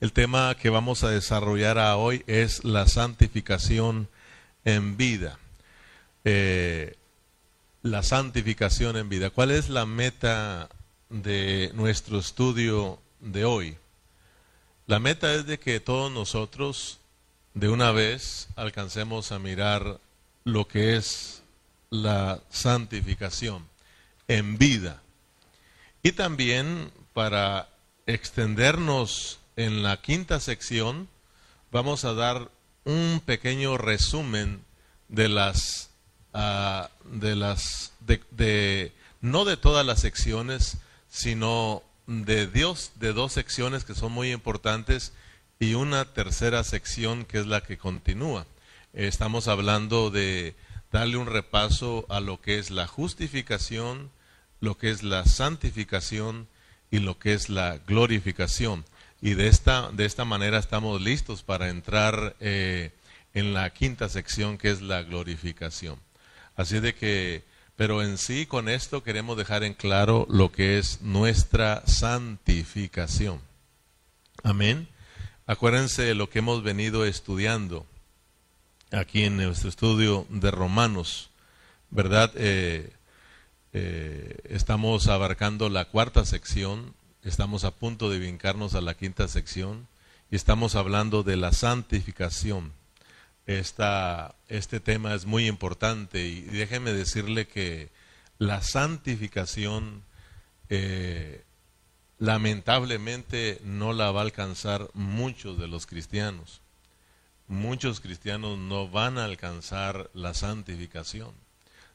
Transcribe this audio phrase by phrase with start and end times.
[0.00, 4.08] El tema que vamos a desarrollar hoy es la santificación
[4.64, 5.40] en vida.
[6.22, 6.96] Eh,
[7.82, 9.30] la santificación en vida.
[9.30, 10.68] ¿Cuál es la meta
[11.08, 13.76] de nuestro estudio de hoy?
[14.86, 17.00] La meta es de que todos nosotros
[17.54, 19.98] de una vez alcancemos a mirar
[20.44, 21.42] lo que es
[21.90, 23.66] la santificación
[24.28, 25.02] en vida.
[26.04, 27.68] Y también para
[28.06, 31.08] extendernos en la quinta sección,
[31.72, 32.48] vamos a dar
[32.84, 34.62] un pequeño resumen
[35.08, 35.90] de las,
[36.32, 37.92] las,
[38.30, 44.30] de, no de todas las secciones, sino de Dios, de dos secciones que son muy
[44.30, 45.12] importantes
[45.58, 48.46] y una tercera sección que es la que continúa.
[48.92, 50.54] Estamos hablando de
[50.92, 54.12] darle un repaso a lo que es la justificación,
[54.60, 56.46] lo que es la santificación
[56.92, 58.84] y lo que es la glorificación.
[59.20, 62.92] Y de esta, de esta manera estamos listos para entrar eh,
[63.34, 65.98] en la quinta sección que es la glorificación.
[66.56, 67.44] Así de que,
[67.76, 73.40] pero en sí con esto queremos dejar en claro lo que es nuestra santificación.
[74.42, 74.88] Amén.
[75.46, 77.86] Acuérdense de lo que hemos venido estudiando
[78.92, 81.30] aquí en nuestro estudio de Romanos,
[81.90, 82.30] ¿verdad?
[82.36, 82.92] Eh,
[83.72, 86.94] eh, estamos abarcando la cuarta sección,
[87.28, 89.86] estamos a punto de vincarnos a la quinta sección
[90.30, 92.72] y estamos hablando de la santificación.
[93.46, 97.90] Esta, este tema es muy importante y déjeme decirle que
[98.38, 100.02] la santificación
[100.70, 101.44] eh,
[102.18, 106.60] lamentablemente no la va a alcanzar muchos de los cristianos.
[107.46, 111.32] Muchos cristianos no van a alcanzar la santificación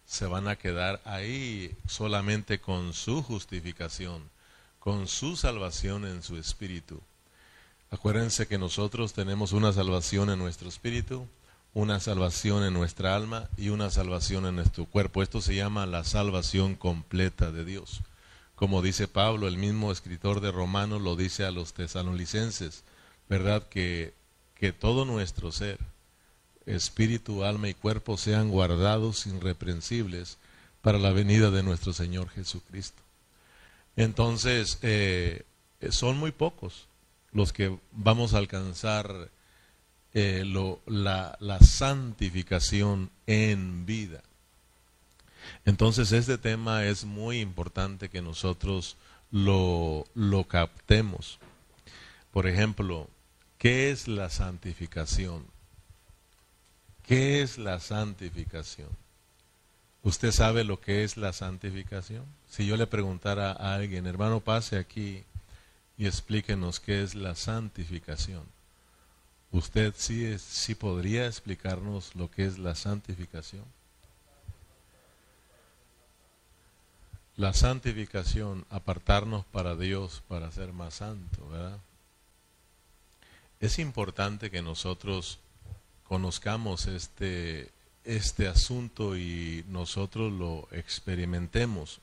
[0.06, 4.30] se van a quedar ahí solamente con su justificación,
[4.84, 7.00] con su salvación en su espíritu.
[7.90, 11.26] Acuérdense que nosotros tenemos una salvación en nuestro espíritu,
[11.74, 15.24] una salvación en nuestra alma y una salvación en nuestro cuerpo.
[15.24, 18.02] Esto se llama la salvación completa de Dios.
[18.56, 22.84] Como dice Pablo, el mismo escritor de Romanos lo dice a los tesalonicenses,
[23.30, 23.64] ¿verdad?
[23.70, 24.14] Que,
[24.54, 25.80] que todo nuestro ser,
[26.66, 30.40] espíritu, alma y cuerpo sean guardados irreprensibles
[30.82, 33.03] para la venida de nuestro Señor Jesucristo.
[33.96, 35.44] Entonces, eh,
[35.90, 36.88] son muy pocos
[37.32, 39.30] los que vamos a alcanzar
[40.14, 40.44] eh,
[40.86, 44.22] la, la, santificación en vida.
[45.66, 48.98] Entonces, este tema es muy importante que nosotros
[49.32, 51.40] lo, lo captemos.
[52.32, 53.10] Por ejemplo,
[53.58, 55.46] ¿qué es la santificación?
[57.04, 58.90] ¿Qué es la santificación?
[60.04, 62.26] ¿Usted sabe lo que es la santificación?
[62.50, 65.24] Si yo le preguntara a alguien, hermano, pase aquí
[65.98, 68.44] y explíquenos qué es la santificación.
[69.54, 73.64] ¿Usted sí, sí podría explicarnos lo que es la santificación?
[77.38, 81.80] La santificación, apartarnos para Dios para ser más santo, ¿verdad?
[83.62, 85.40] Es importante que nosotros
[86.04, 87.72] conozcamos este,
[88.06, 92.02] este asunto y nosotros lo experimentemos.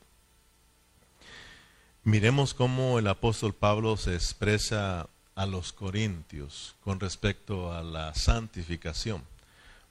[2.05, 9.23] Miremos cómo el apóstol Pablo se expresa a los corintios con respecto a la santificación.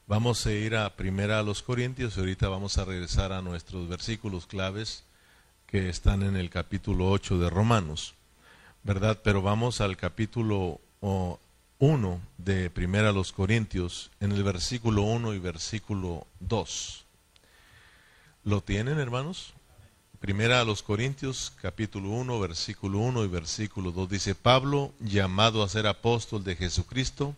[0.08, 3.88] Vamos a ir a primera a los corintios y ahorita vamos a regresar a nuestros
[3.88, 5.04] versículos claves
[5.68, 8.16] que están en el capítulo 8 de Romanos,
[8.84, 9.20] ¿verdad?
[9.24, 10.82] Pero vamos al capítulo
[11.82, 17.06] 1 de Primera a los Corintios, en el versículo 1 y versículo 2.
[18.44, 19.54] ¿Lo tienen, hermanos?
[20.20, 24.10] Primera a los Corintios, capítulo 1, versículo 1 y versículo 2.
[24.10, 27.34] Dice, Pablo, llamado a ser apóstol de Jesucristo,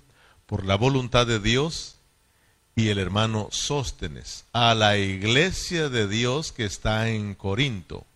[0.48, 1.98] por la voluntad de Dios,
[2.76, 8.08] y el hermano Sóstenes, a la iglesia de Dios que está en Corinto,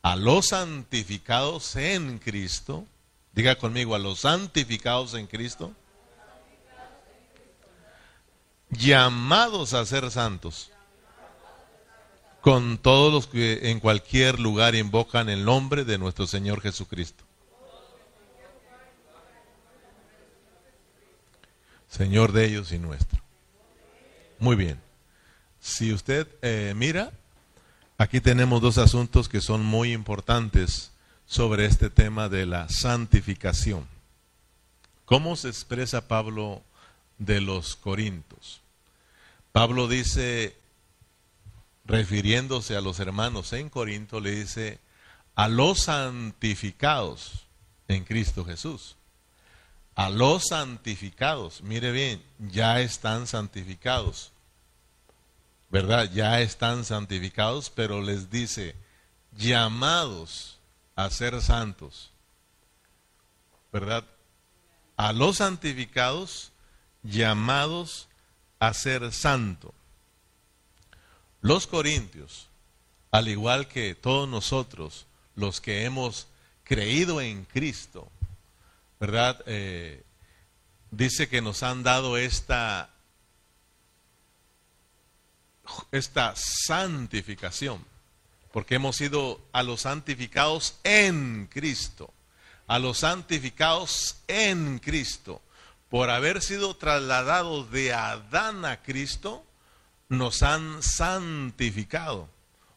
[0.00, 2.86] a los santificados en Cristo,
[3.34, 5.72] Diga conmigo, a los santificados en Cristo,
[8.70, 10.70] llamados a ser santos,
[12.40, 17.24] con todos los que en cualquier lugar invocan el nombre de nuestro Señor Jesucristo.
[21.88, 23.20] Señor de ellos y nuestro.
[24.38, 24.80] Muy bien.
[25.60, 27.12] Si usted eh, mira,
[27.98, 30.93] aquí tenemos dos asuntos que son muy importantes
[31.34, 33.88] sobre este tema de la santificación.
[35.04, 36.62] ¿Cómo se expresa Pablo
[37.18, 38.60] de los Corintios?
[39.50, 40.54] Pablo dice,
[41.86, 44.78] refiriéndose a los hermanos en Corinto, le dice,
[45.34, 47.46] a los santificados
[47.88, 48.94] en Cristo Jesús.
[49.96, 54.30] a los santificados, mire bien, ya están santificados,
[55.68, 56.08] ¿verdad?
[56.12, 58.76] Ya están santificados, pero les dice,
[59.36, 60.53] llamados
[60.96, 62.12] a ser santos,
[63.72, 64.04] ¿verdad?
[64.96, 66.52] A los santificados,
[67.02, 68.08] llamados
[68.58, 69.74] a ser santo.
[71.40, 72.48] Los corintios,
[73.10, 75.06] al igual que todos nosotros,
[75.36, 76.26] los que hemos
[76.62, 78.10] creído en Cristo,
[78.98, 79.42] ¿verdad?
[79.46, 80.02] Eh,
[80.90, 82.90] dice que nos han dado esta,
[85.92, 87.84] esta santificación,
[88.54, 92.14] porque hemos sido a los santificados en Cristo,
[92.68, 95.42] a los santificados en Cristo,
[95.90, 99.44] por haber sido trasladados de Adán a Cristo,
[100.08, 102.28] nos han santificado.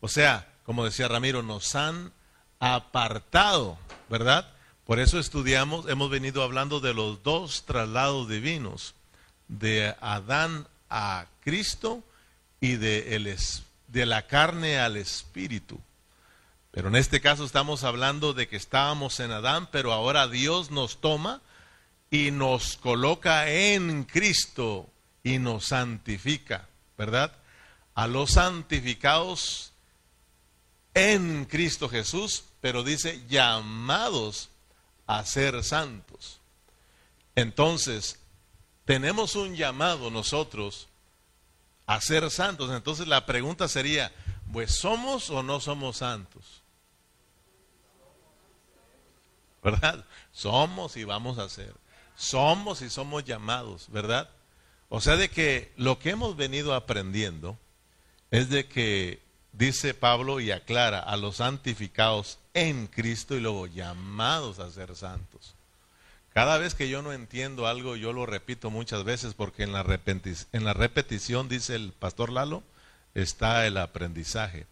[0.01, 2.11] O sea, como decía Ramiro, nos han
[2.59, 3.77] apartado,
[4.09, 4.51] ¿verdad?
[4.83, 8.95] Por eso estudiamos, hemos venido hablando de los dos traslados divinos,
[9.47, 12.01] de Adán a Cristo
[12.59, 13.27] y de, el,
[13.87, 15.79] de la carne al espíritu.
[16.71, 21.01] Pero en este caso estamos hablando de que estábamos en Adán, pero ahora Dios nos
[21.01, 21.41] toma
[22.11, 24.89] y nos coloca en Cristo
[25.23, 26.67] y nos santifica,
[26.97, 27.33] ¿verdad?
[27.95, 29.73] A los santificados
[30.93, 34.49] en Cristo Jesús, pero dice llamados
[35.05, 36.39] a ser santos.
[37.35, 38.19] Entonces,
[38.85, 40.87] tenemos un llamado nosotros
[41.87, 42.69] a ser santos.
[42.71, 44.11] Entonces la pregunta sería,
[44.53, 46.61] pues ¿somos o no somos santos?
[49.63, 50.05] ¿Verdad?
[50.31, 51.73] Somos y vamos a ser.
[52.15, 54.29] Somos y somos llamados, ¿verdad?
[54.89, 57.57] O sea, de que lo que hemos venido aprendiendo
[58.31, 64.59] es de que dice Pablo y aclara a los santificados en Cristo y luego llamados
[64.59, 65.56] a ser santos.
[66.37, 69.83] Cada vez que yo no entiendo algo, yo lo repito muchas veces porque en la,
[70.05, 72.61] en la repetición, dice el pastor Lalo,
[73.15, 74.67] está el aprendizaje.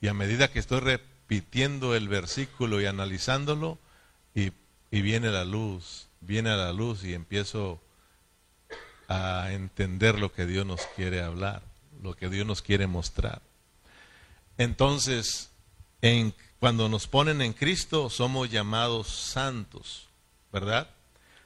[0.00, 3.78] Y a medida que estoy repitiendo el versículo y analizándolo,
[4.34, 4.52] y,
[4.90, 7.82] viene la luz, viene la luz y empiezo
[9.06, 11.60] a entender lo que Dios nos quiere hablar,
[12.02, 13.42] lo que Dios nos quiere mostrar.
[14.56, 15.50] Entonces,
[16.00, 20.08] en, cuando nos ponen en Cristo, somos llamados santos,
[20.50, 20.88] ¿verdad?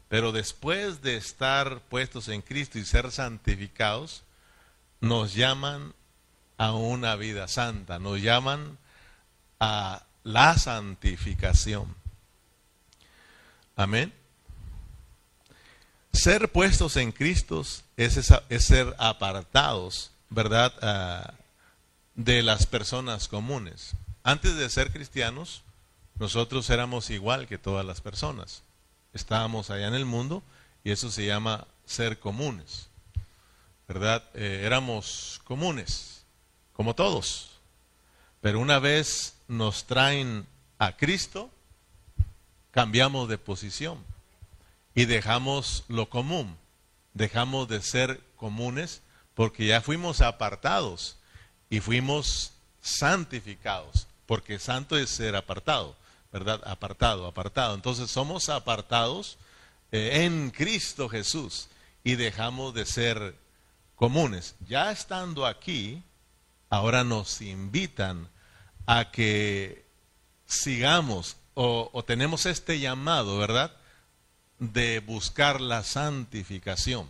[0.08, 4.22] Pero después de estar puestos en Cristo y ser santificados,
[5.00, 5.94] nos llaman
[6.56, 8.78] a una vida santa, nos llaman
[9.60, 11.94] a la santificación.
[13.76, 14.12] Amén.
[16.12, 17.64] Ser puestos en Cristo
[17.96, 20.72] es, es ser apartados, ¿verdad?
[20.80, 21.34] Ah,
[22.14, 23.92] de las personas comunes.
[24.22, 25.62] Antes de ser cristianos,
[26.18, 28.62] nosotros éramos igual que todas las personas.
[29.14, 30.42] Estábamos allá en el mundo
[30.82, 32.88] y eso se llama ser comunes.
[33.88, 34.22] ¿Verdad?
[34.34, 36.24] Eh, éramos comunes,
[36.72, 37.60] como todos.
[38.40, 40.46] Pero una vez nos traen
[40.78, 41.50] a Cristo,
[42.70, 43.98] cambiamos de posición
[44.94, 46.56] y dejamos lo común.
[47.14, 49.02] Dejamos de ser comunes
[49.34, 51.16] porque ya fuimos apartados
[51.70, 55.96] y fuimos santificados, porque santo es ser apartado,
[56.34, 56.60] ¿verdad?
[56.66, 57.74] Apartado, apartado.
[57.74, 59.38] Entonces somos apartados
[59.90, 61.68] eh, en Cristo Jesús
[62.02, 63.34] y dejamos de ser
[63.94, 64.54] comunes.
[64.68, 66.02] Ya estando aquí,
[66.68, 68.28] ahora nos invitan
[68.84, 69.86] a que
[70.44, 73.74] sigamos o, o tenemos este llamado, ¿verdad?
[74.58, 77.08] De buscar la santificación.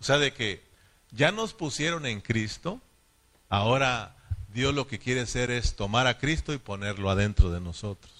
[0.00, 0.66] O sea, de que
[1.12, 2.80] ya nos pusieron en Cristo,
[3.48, 4.14] Ahora
[4.52, 8.17] Dios lo que quiere hacer es tomar a Cristo y ponerlo adentro de nosotros.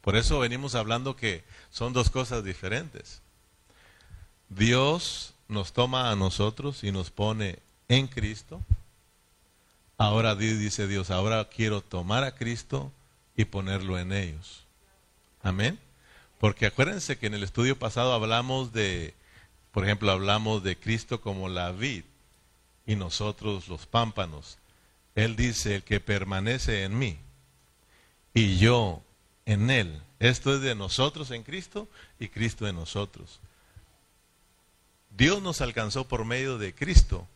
[0.00, 3.20] Por eso venimos hablando que son dos cosas diferentes.
[4.48, 8.60] Dios nos toma a nosotros y nos pone en Cristo.
[9.96, 12.92] Ahora dice Dios, ahora quiero tomar a Cristo
[13.36, 14.64] y ponerlo en ellos.
[15.42, 15.78] Amén.
[16.38, 19.14] Porque acuérdense que en el estudio pasado hablamos de,
[19.72, 22.04] por ejemplo, hablamos de Cristo como la vid
[22.86, 24.58] y nosotros los pámpanos.
[25.14, 27.18] Él dice, el que permanece en mí
[28.34, 29.02] y yo
[29.48, 30.00] en él.
[30.20, 31.88] Esto es de nosotros en Cristo
[32.20, 33.40] y Cristo en nosotros.
[35.10, 37.26] Dios nos alcanzó por medio de Cristo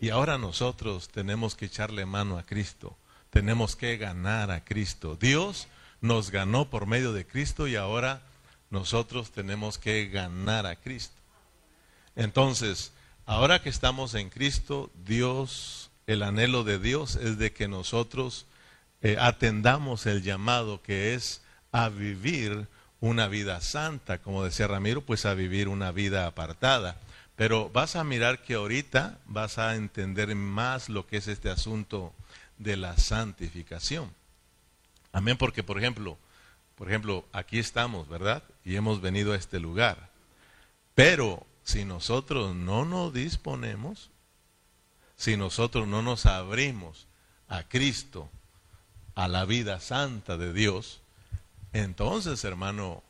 [0.00, 2.96] y ahora nosotros tenemos que echarle mano a Cristo.
[3.30, 5.16] Tenemos que ganar a Cristo.
[5.20, 5.68] Dios
[6.00, 8.22] nos ganó por medio de Cristo y ahora
[8.70, 11.16] nosotros tenemos que ganar a Cristo.
[12.16, 12.92] Entonces,
[13.28, 18.46] Ahora que estamos en Cristo, Dios, el anhelo de Dios es de que nosotros
[19.02, 21.42] eh, atendamos el llamado que es
[21.78, 22.66] a vivir
[23.00, 26.96] una vida santa, como decía Ramiro, pues a vivir una vida apartada.
[27.36, 32.12] Pero vas a mirar que ahorita vas a entender más lo que es este asunto
[32.58, 34.12] de la santificación.
[35.12, 36.18] Amén, porque por ejemplo,
[36.74, 38.42] por ejemplo, aquí estamos, ¿verdad?
[38.64, 40.10] Y hemos venido a este lugar.
[40.96, 44.10] Pero si nosotros no nos disponemos,
[45.14, 47.06] si nosotros no nos abrimos
[47.46, 48.28] a Cristo,
[49.14, 51.02] a la vida santa de Dios,
[51.72, 53.02] entonces, hermano,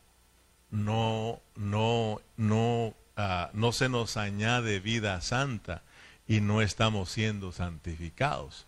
[0.70, 5.82] no, no, no, ah, no se nos añade vida santa
[6.26, 8.66] y no estamos siendo santificados.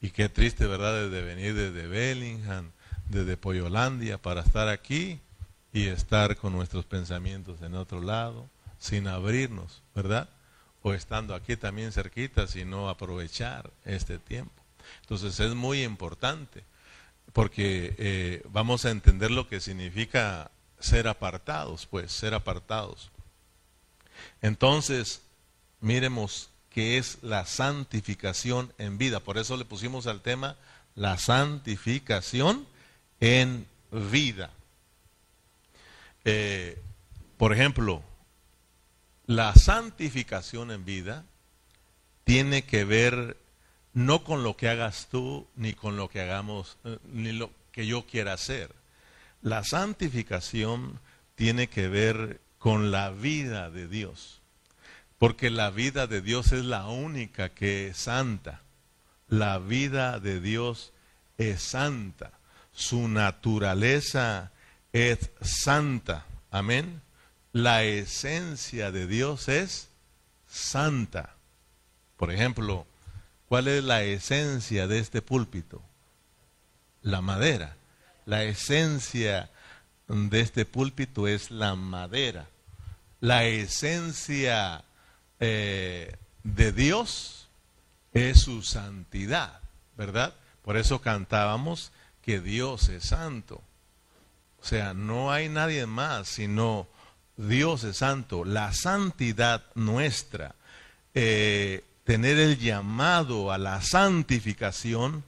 [0.00, 2.70] Y qué triste, ¿verdad?, de venir desde Bellingham,
[3.08, 5.20] desde Poyolandia, para estar aquí
[5.72, 8.48] y estar con nuestros pensamientos en otro lado,
[8.78, 10.28] sin abrirnos, ¿verdad?
[10.82, 14.52] O estando aquí también cerquita, sino aprovechar este tiempo.
[15.02, 16.64] Entonces es muy importante
[17.32, 23.10] porque eh, vamos a entender lo que significa ser apartados, pues, ser apartados.
[24.40, 25.22] Entonces,
[25.80, 29.20] miremos qué es la santificación en vida.
[29.20, 30.56] Por eso le pusimos al tema
[30.94, 32.66] la santificación
[33.20, 34.50] en vida.
[36.24, 36.80] Eh,
[37.36, 38.02] por ejemplo,
[39.26, 41.24] la santificación en vida
[42.24, 43.36] tiene que ver
[43.94, 47.86] no con lo que hagas tú, ni con lo que hagamos, eh, ni lo que
[47.86, 48.74] yo quiera hacer.
[49.42, 51.00] La santificación
[51.34, 54.40] tiene que ver con la vida de Dios,
[55.18, 58.62] porque la vida de Dios es la única que es santa.
[59.28, 60.92] La vida de Dios
[61.38, 62.32] es santa.
[62.72, 64.52] Su naturaleza
[64.92, 66.26] es santa.
[66.50, 67.02] Amén.
[67.52, 69.88] La esencia de Dios es
[70.46, 71.36] santa.
[72.16, 72.86] Por ejemplo,
[73.52, 75.82] ¿Cuál es la esencia de este púlpito?
[77.02, 77.76] La madera.
[78.24, 79.50] La esencia
[80.08, 82.46] de este púlpito es la madera.
[83.20, 84.84] La esencia
[85.38, 87.50] eh, de Dios
[88.14, 89.60] es su santidad,
[89.98, 90.32] ¿verdad?
[90.62, 91.92] Por eso cantábamos
[92.22, 93.60] que Dios es santo.
[94.62, 96.88] O sea, no hay nadie más, sino
[97.36, 98.46] Dios es santo.
[98.46, 100.54] La santidad nuestra
[101.12, 105.24] eh, tener el llamado a la santificación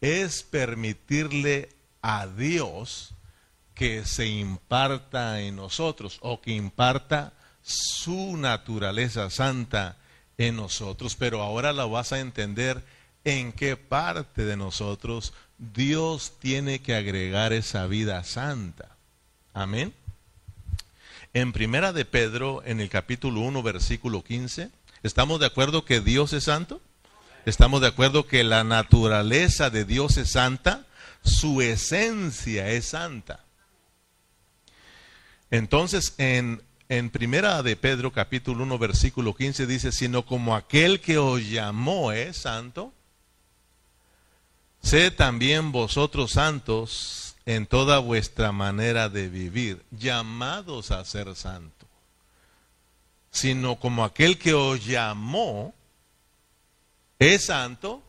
[0.00, 1.70] es permitirle
[2.02, 3.14] a Dios
[3.74, 7.32] que se imparta en nosotros o que imparta
[7.62, 9.96] su naturaleza santa
[10.36, 11.16] en nosotros.
[11.16, 12.82] Pero ahora la vas a entender
[13.24, 18.96] en qué parte de nosotros Dios tiene que agregar esa vida santa.
[19.54, 19.92] Amén.
[21.34, 24.70] En Primera de Pedro, en el capítulo 1, versículo 15,
[25.02, 26.80] ¿Estamos de acuerdo que Dios es santo?
[27.46, 30.86] ¿Estamos de acuerdo que la naturaleza de Dios es santa?
[31.22, 33.44] Su esencia es santa.
[35.50, 41.18] Entonces, en, en Primera de Pedro, capítulo 1, versículo 15, dice, sino como aquel que
[41.18, 42.92] os llamó es santo,
[44.82, 51.77] sé también vosotros santos en toda vuestra manera de vivir, llamados a ser santos
[53.30, 55.74] sino como aquel que os llamó
[57.18, 58.02] es santo,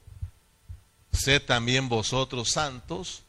[1.12, 3.24] sed también vosotros santos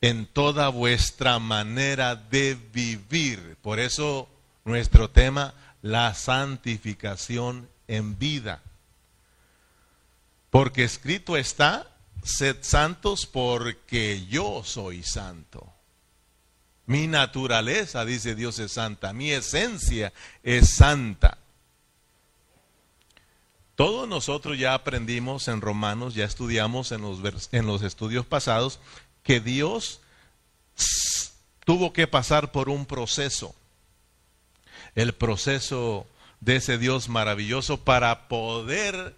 [0.00, 3.56] en toda vuestra manera de vivir.
[3.62, 4.28] Por eso
[4.64, 8.62] nuestro tema, la santificación en vida.
[10.50, 11.88] Porque escrito está,
[12.22, 15.75] sed santos porque yo soy santo.
[16.86, 19.12] Mi naturaleza, dice Dios, es santa.
[19.12, 20.12] Mi esencia
[20.42, 21.38] es santa.
[23.74, 27.20] Todos nosotros ya aprendimos en Romanos, ya estudiamos en los,
[27.52, 28.80] en los estudios pasados,
[29.22, 30.00] que Dios
[31.64, 33.54] tuvo que pasar por un proceso.
[34.94, 36.06] El proceso
[36.40, 39.14] de ese Dios maravilloso para poder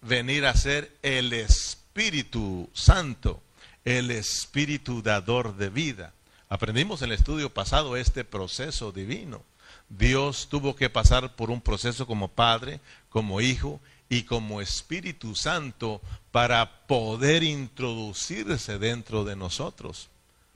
[0.00, 3.42] venir a ser el Espíritu Santo,
[3.84, 6.14] el Espíritu dador de vida.
[6.48, 9.42] Aprendimos en el estudio pasado este proceso divino.
[9.88, 16.00] Dios tuvo que pasar por un proceso como Padre, como Hijo y como Espíritu Santo
[16.30, 20.08] para poder introducirse dentro de nosotros,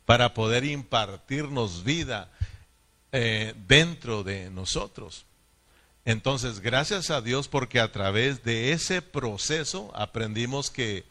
[0.07, 2.31] para poder impartirnos vida
[3.13, 5.27] eh, dentro de nosotros.
[6.05, 11.05] Entonces, gracias a Dios porque a través de ese proceso aprendimos que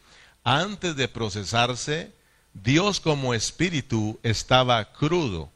[0.44, 2.12] antes de procesarse,
[2.54, 5.50] Dios como espíritu estaba crudo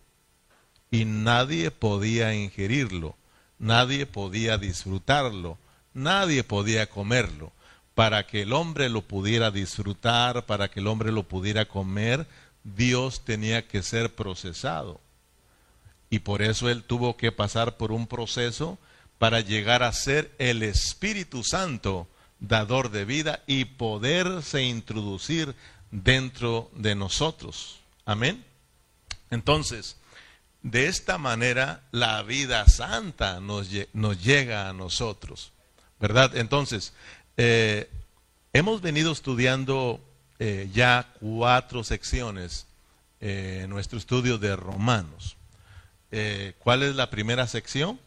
[0.90, 3.16] y nadie podía ingerirlo,
[3.60, 5.58] nadie podía disfrutarlo,
[5.94, 7.52] nadie podía comerlo.
[7.96, 12.28] Para que el hombre lo pudiera disfrutar, para que el hombre lo pudiera comer,
[12.64, 15.00] Dios tenía que ser procesado.
[16.10, 18.78] Y por eso Él tuvo que pasar por un proceso
[19.18, 22.08] para llegar a ser el Espíritu Santo,
[22.40, 25.56] dador de vida, y poderse introducir
[26.04, 27.80] dentro de nosotros.
[28.06, 28.44] Amén.
[29.30, 29.98] Entonces,
[30.62, 35.52] de esta manera la vida santa nos, llega a nosotros.
[36.00, 36.36] ¿Verdad?
[36.36, 36.94] Entonces,
[37.38, 37.90] eh,
[38.52, 40.02] hemos venido estudiando
[40.40, 42.68] eh, ya cuatro secciones
[43.22, 45.38] eh, en nuestro estudio de Romanos.
[46.60, 48.00] ¿Cuál es la primera sección?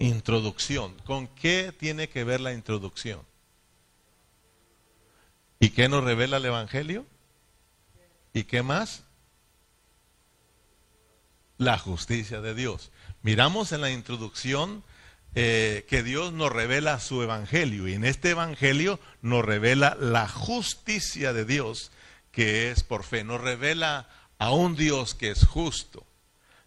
[0.00, 0.92] Introducción.
[1.04, 3.20] ¿Con qué tiene que ver la introducción?
[5.58, 7.06] ¿Y qué nos revela el Evangelio?
[8.32, 9.04] ¿Y qué más?
[11.58, 12.90] La justicia de Dios.
[13.22, 14.84] Miramos en la introducción
[15.34, 21.32] eh, que Dios nos revela su evangelio y en este evangelio nos revela la justicia
[21.32, 21.90] de Dios
[22.30, 24.08] que es por fe, nos revela
[24.38, 26.04] a un Dios que es justo.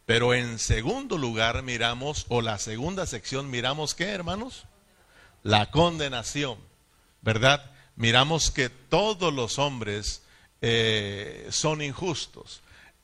[0.07, 4.65] Pero en segundo lugar miramos, o la segunda sección miramos qué, hermanos?
[5.43, 6.57] La condenación,
[7.21, 7.71] ¿verdad?
[7.99, 10.21] Miramos que todos los hombres
[10.61, 12.61] eh, son injustos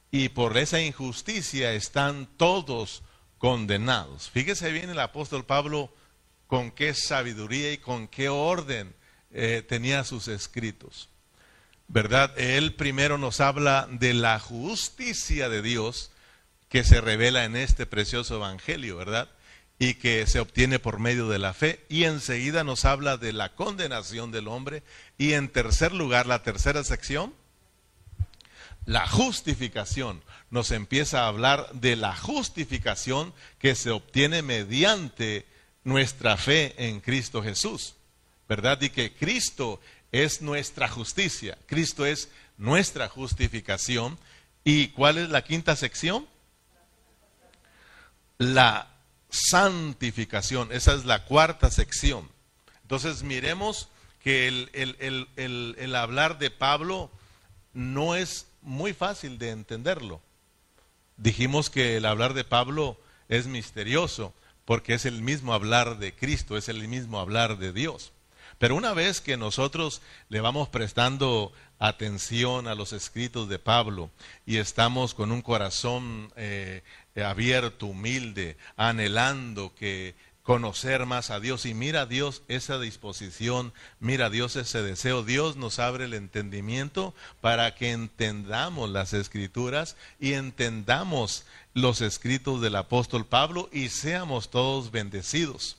[0.09, 3.03] y por esa injusticia están todos
[3.37, 4.29] condenados.
[4.29, 5.93] Fíjese bien el apóstol Pablo
[6.47, 8.95] con qué sabiduría y con qué orden
[9.31, 11.09] eh, tenía sus escritos.
[11.89, 12.31] ¿Verdad?
[12.39, 16.11] Él primero nos habla de la justicia de Dios
[16.69, 19.29] que se revela en este precioso evangelio, ¿verdad?
[19.77, 21.85] Y que se obtiene por medio de la fe.
[21.89, 24.83] Y enseguida nos habla de la condenación del hombre.
[25.17, 27.33] Y en tercer lugar, la tercera sección,
[28.85, 30.23] la justificación.
[30.49, 35.45] Nos empieza a hablar de la justificación que se obtiene mediante
[35.83, 37.95] nuestra fe en Cristo Jesús.
[38.47, 38.81] ¿Verdad?
[38.81, 41.57] Y que Cristo es nuestra justicia.
[41.65, 44.17] Cristo es nuestra justificación.
[44.63, 46.27] ¿Y cuál es la quinta sección?
[48.37, 48.94] La
[49.29, 50.71] santificación.
[50.71, 52.29] Esa es la cuarta sección.
[52.81, 53.89] Entonces miremos
[54.23, 57.11] que el, el, el hablar de Pablo
[57.73, 60.21] no es muy fácil de entenderlo.
[61.17, 62.99] Dijimos que el hablar de Pablo
[63.29, 64.33] es misterioso
[64.65, 68.11] porque es el mismo hablar de Cristo, es el mismo hablar de Dios.
[68.57, 74.09] Pero una vez que nosotros le vamos prestando atención a los escritos de Pablo
[74.45, 76.83] y estamos con un corazón eh,
[77.23, 84.27] abierto, humilde, anhelando que conocer más a Dios y mira a Dios esa disposición, mira
[84.27, 85.23] a Dios ese deseo.
[85.23, 92.75] Dios nos abre el entendimiento para que entendamos las escrituras y entendamos los escritos del
[92.75, 95.77] apóstol Pablo y seamos todos bendecidos.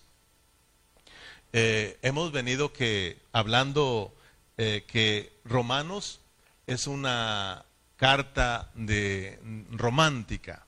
[1.52, 4.12] Eh, hemos venido que hablando
[4.56, 6.20] eh, que Romanos
[6.66, 7.64] es una
[7.96, 9.38] carta de
[9.70, 10.65] romántica,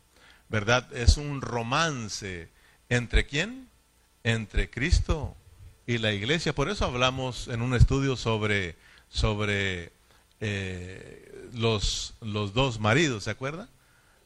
[0.48, 0.92] ¿verdad?
[0.94, 2.48] Es un romance
[2.88, 3.68] entre quién?
[4.24, 5.34] entre Cristo
[5.86, 6.54] y la iglesia.
[6.54, 8.76] Por eso hablamos en un estudio sobre,
[9.08, 9.92] sobre
[10.40, 13.68] eh, los, los dos maridos, ¿se acuerda?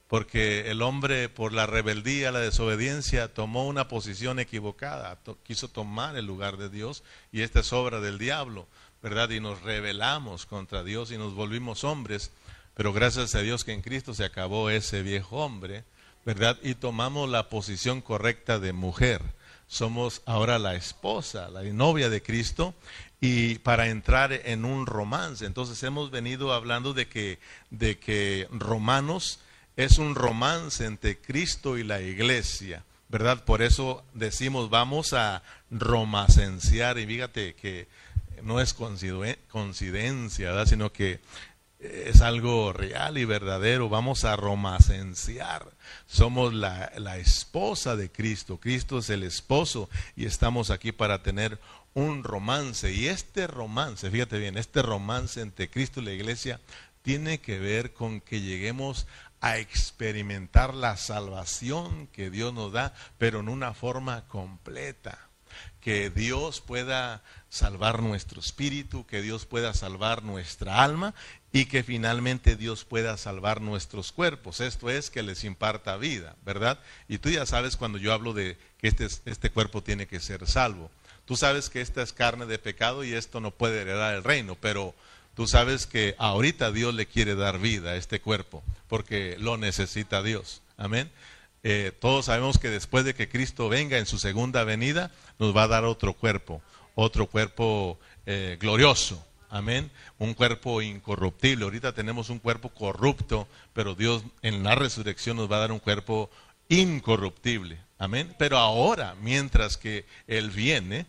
[0.09, 6.27] Porque el hombre por la rebeldía, la desobediencia, tomó una posición equivocada, quiso tomar el
[6.27, 8.67] lugar de Dios y esta es obra del diablo,
[9.03, 9.31] ¿verdad?
[9.31, 12.31] Y nos rebelamos contra Dios y nos volvimos hombres,
[12.75, 15.85] pero gracias a Dios que en Cristo se acabó ese viejo hombre,
[16.25, 16.59] ¿verdad?
[16.63, 19.23] Y tomamos la posición correcta de mujer
[19.73, 22.75] somos ahora la esposa, la novia de Cristo,
[23.23, 25.47] y para entrar en un romance.
[25.47, 27.39] Entonces hemos venido hablando de que,
[27.71, 29.41] de que Romanos
[29.77, 33.47] es un romance entre Cristo y la iglesia, ¿verdad?
[33.47, 37.89] Por eso decimos vamos a romacenciar, y fíjate que
[38.43, 40.67] no es coincidencia, ¿verdad?
[40.67, 41.21] sino que
[41.83, 43.89] es algo real y verdadero.
[43.89, 45.73] Vamos a romacenciar.
[46.07, 48.59] Somos la, esposa de Cristo.
[48.61, 51.59] Cristo es el esposo y estamos aquí para tener
[51.95, 52.93] un romance.
[52.93, 56.61] Y este romance, fíjate bien, este romance entre Cristo y la iglesia
[57.03, 59.07] tiene que ver con que lleguemos
[59.41, 65.19] a experimentar la salvación que Dios nos da, pero en una forma completa.
[65.81, 71.13] Que Dios pueda salvar nuestro espíritu, que Dios pueda salvar nuestra alma
[71.53, 74.61] y que finalmente Dios pueda salvar nuestros cuerpos.
[74.61, 76.79] Esto es que les imparta vida, ¿verdad?
[77.09, 80.47] Y tú ya sabes cuando yo hablo de que este, este cuerpo tiene que ser
[80.47, 80.91] salvo.
[81.27, 84.57] Tú sabes que esta es carne de pecado y esto no puede heredar el reino,
[84.61, 84.95] pero
[85.35, 90.23] tú sabes que ahorita Dios le quiere dar vida a este cuerpo porque lo necesita
[90.23, 90.63] Dios.
[90.79, 91.11] Amén.
[91.65, 95.65] Eh, todos sabemos que después de que Cristo venga en su segunda venida, nos va
[95.65, 96.61] a dar otro cuerpo,
[96.95, 99.91] otro cuerpo eh, glorioso, Amén.
[100.19, 101.65] Un cuerpo incorruptible.
[101.65, 105.79] Ahorita tenemos un cuerpo corrupto, pero Dios en la resurrección nos va a dar un
[105.79, 106.31] cuerpo
[106.71, 107.79] incorruptible.
[107.99, 108.35] Amén.
[108.39, 111.05] Pero ahora, mientras que Él viene,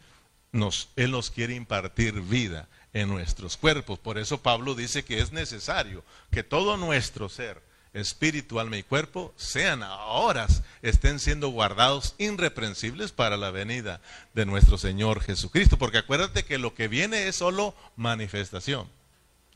[0.51, 3.97] Él nos quiere impartir vida en nuestros cuerpos.
[3.97, 7.61] Por eso Pablo dice que es necesario que todo nuestro ser,
[7.93, 10.47] espíritu, alma y cuerpo, sean ahora,
[10.81, 14.01] estén siendo guardados irreprensibles para la venida
[14.33, 15.77] de nuestro Señor Jesucristo.
[15.77, 18.87] Porque acuérdate que lo que viene es solo manifestación.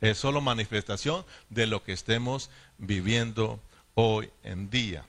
[0.01, 3.59] Es solo manifestación de lo que estemos viviendo
[3.95, 5.05] hoy en día.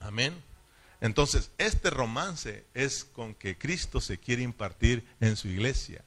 [0.00, 0.34] Amén.
[1.00, 6.02] Entonces, este romance es con que Cristo se quiere impartir en su iglesia,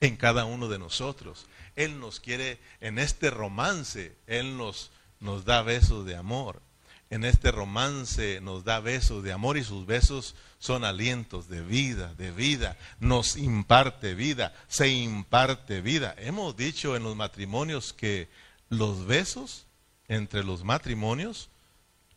[0.00, 1.46] en cada uno de nosotros.
[1.74, 4.90] Él nos quiere, en este romance, Él nos,
[5.22, 6.60] nos da besos de amor.
[7.08, 12.14] En este romance nos da besos de amor y sus besos son alientos de vida,
[12.14, 12.76] de vida.
[13.00, 16.14] Nos imparte vida, se imparte vida.
[16.18, 18.28] Hemos dicho en los matrimonios que
[18.68, 19.66] los besos
[20.08, 21.48] entre los matrimonios,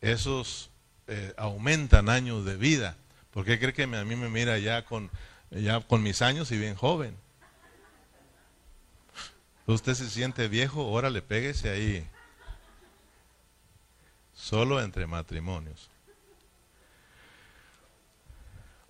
[0.02, 0.70] esos
[1.08, 2.98] eh, aumentan años de vida.
[3.32, 5.12] ¿Por qué cree que a mí me mira ya con,
[5.52, 7.16] ya con mis años y bien joven?
[9.66, 12.08] Usted se siente viejo, ahora le péguese ahí.
[14.36, 15.90] Solo entre matrimonios.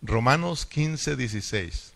[0.01, 1.93] Romanos 15, 16.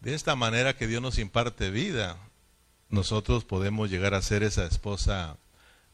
[0.00, 2.18] De esta manera que Dios nos imparte vida,
[2.90, 5.36] nosotros podemos llegar a ser esa esposa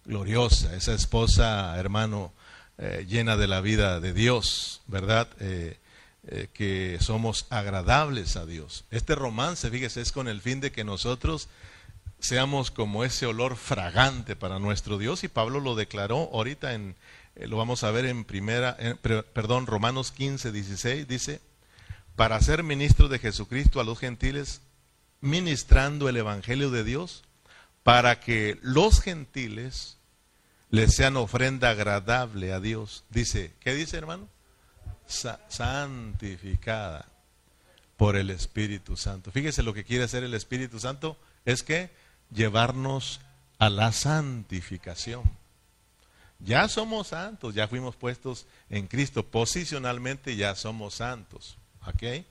[0.05, 2.33] gloriosa, esa esposa, hermano,
[2.79, 5.29] eh, llena de la vida de Dios, ¿verdad?
[5.39, 5.79] Eh,
[6.27, 8.85] eh, que somos agradables a Dios.
[8.91, 11.49] Este romance, fíjese, es con el fin de que nosotros
[12.21, 16.95] seamos como ese olor fragante para nuestro Dios y Pablo lo declaró ahorita en
[17.37, 18.77] lo vamos a ver en primera
[19.33, 21.41] perdón, Romanos 15, 16 dice,
[22.17, 24.61] para ser ministro de Jesucristo a los gentiles
[25.21, 27.23] ministrando el evangelio de Dios
[27.83, 29.97] para que los gentiles
[30.71, 33.05] les sean ofrenda agradable a Dios.
[33.11, 34.29] Dice, ¿qué dice hermano?
[35.49, 37.07] santificada
[37.97, 39.33] por el Espíritu Santo.
[39.33, 41.91] Fíjese lo que quiere hacer el Espíritu Santo es que
[42.33, 43.21] llevarnos
[43.59, 45.23] a la santificación.
[46.39, 52.25] Ya somos santos, ya fuimos puestos en Cristo, posicionalmente ya somos santos, ¿ok?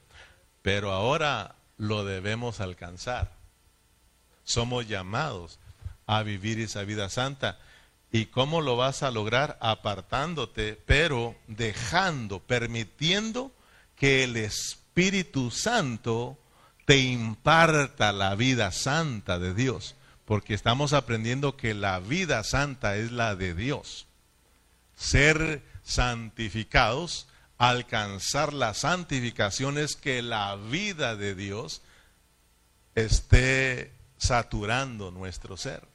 [0.64, 3.32] Pero ahora lo debemos alcanzar.
[4.44, 5.60] Somos llamados
[6.08, 7.60] a vivir esa vida santa.
[8.12, 9.60] ¿Y cómo lo vas a lograr?
[9.62, 13.52] Apartándote, pero dejando, permitiendo
[13.96, 16.38] que el Espíritu Santo
[16.90, 19.94] te imparta la vida santa de Dios.
[20.26, 24.08] Porque estamos aprendiendo que la vida santa es la de Dios.
[24.98, 27.28] Ser santificados,
[27.60, 31.84] alcanzar la santificación es que la vida de Dios
[32.96, 35.88] esté saturando nuestro ser.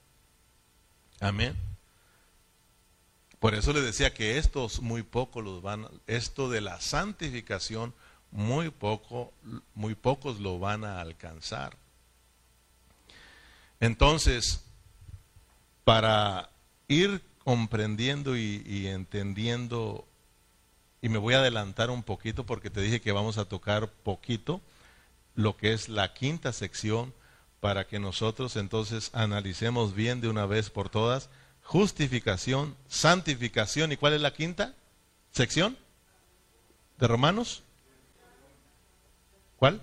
[1.18, 1.56] Amén.
[3.40, 7.92] Por eso le decía que estos muy pocos los van, esto de la santificación,
[8.34, 9.32] muy poco,
[9.74, 11.76] muy pocos lo van a alcanzar.
[13.78, 14.64] Entonces,
[15.84, 16.50] para
[16.88, 20.04] ir comprendiendo y, entendiendo,
[21.00, 24.60] y me voy a adelantar un poquito porque te dije que vamos a tocar poquito
[25.36, 27.14] lo que es la quinta sección
[27.60, 31.30] para que nosotros entonces analicemos bien de una vez por todas
[31.62, 33.92] justificación, santificación.
[33.92, 34.74] ¿Y cuál es la quinta
[35.30, 35.78] sección
[36.98, 37.62] de Romanos?
[39.64, 39.80] ¿Cuál?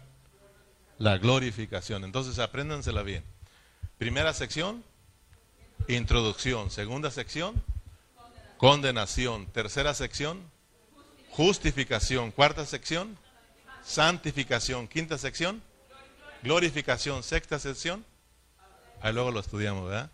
[1.00, 2.04] La glorificación.
[2.04, 3.24] Entonces apréndansela bien.
[3.98, 4.84] Primera sección,
[5.88, 6.70] introducción.
[6.70, 7.64] Segunda sección,
[8.58, 9.48] condenación.
[9.48, 10.40] Tercera sección,
[11.32, 12.30] justificación.
[12.30, 13.18] Cuarta sección,
[13.84, 14.88] santificación.
[14.88, 15.64] Quinta sección,
[16.44, 17.24] glorificación.
[17.24, 18.06] Sexta sección,
[19.02, 20.12] ahí luego lo estudiamos, ¿verdad?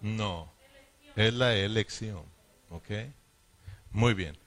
[0.00, 0.52] No,
[1.16, 2.22] es la elección.
[2.70, 2.90] ¿Ok?
[3.90, 4.38] Muy bien.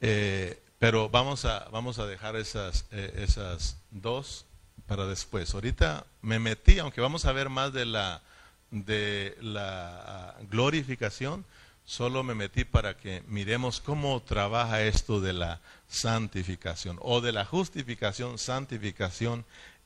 [0.00, 4.44] Eh, pero vamos a, vamos a dejar esas, eh, esas dos
[4.86, 5.54] para después.
[5.54, 8.22] Ahorita me metí, aunque vamos a ver más de la,
[8.70, 11.44] de la glorificación,
[11.84, 17.44] solo me metí para que miremos cómo trabaja esto de la santificación o de la
[17.44, 19.44] justificación, santificación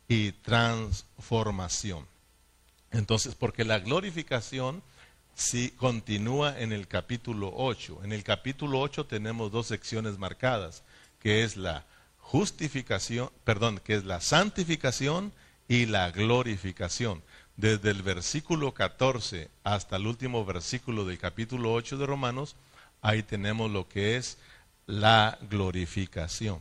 [0.09, 2.07] y transformación.
[2.91, 4.83] Entonces, porque la glorificación
[5.39, 8.01] sí continúa en el capítulo 8.
[8.03, 10.83] En el capítulo 8 tenemos dos secciones marcadas,
[11.21, 11.85] que es la
[12.19, 15.33] justificación, perdón, que es la santificación
[15.69, 17.23] y la glorificación.
[17.57, 22.57] Desde el versículo 14 hasta el último versículo del capítulo 8 de Romanos,
[23.01, 24.39] ahí tenemos lo que es
[24.87, 26.59] la glorificación.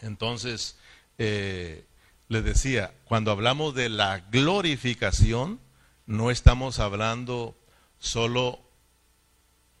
[0.00, 0.76] Entonces,
[1.18, 1.84] eh,
[2.28, 5.58] le decía, cuando hablamos de la glorificación,
[6.06, 7.56] no estamos hablando
[8.04, 8.60] solo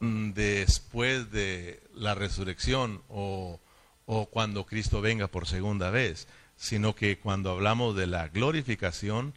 [0.00, 3.60] mm, después de la resurrección o,
[4.06, 9.34] o cuando Cristo venga por segunda vez, sino que cuando hablamos de la glorificación,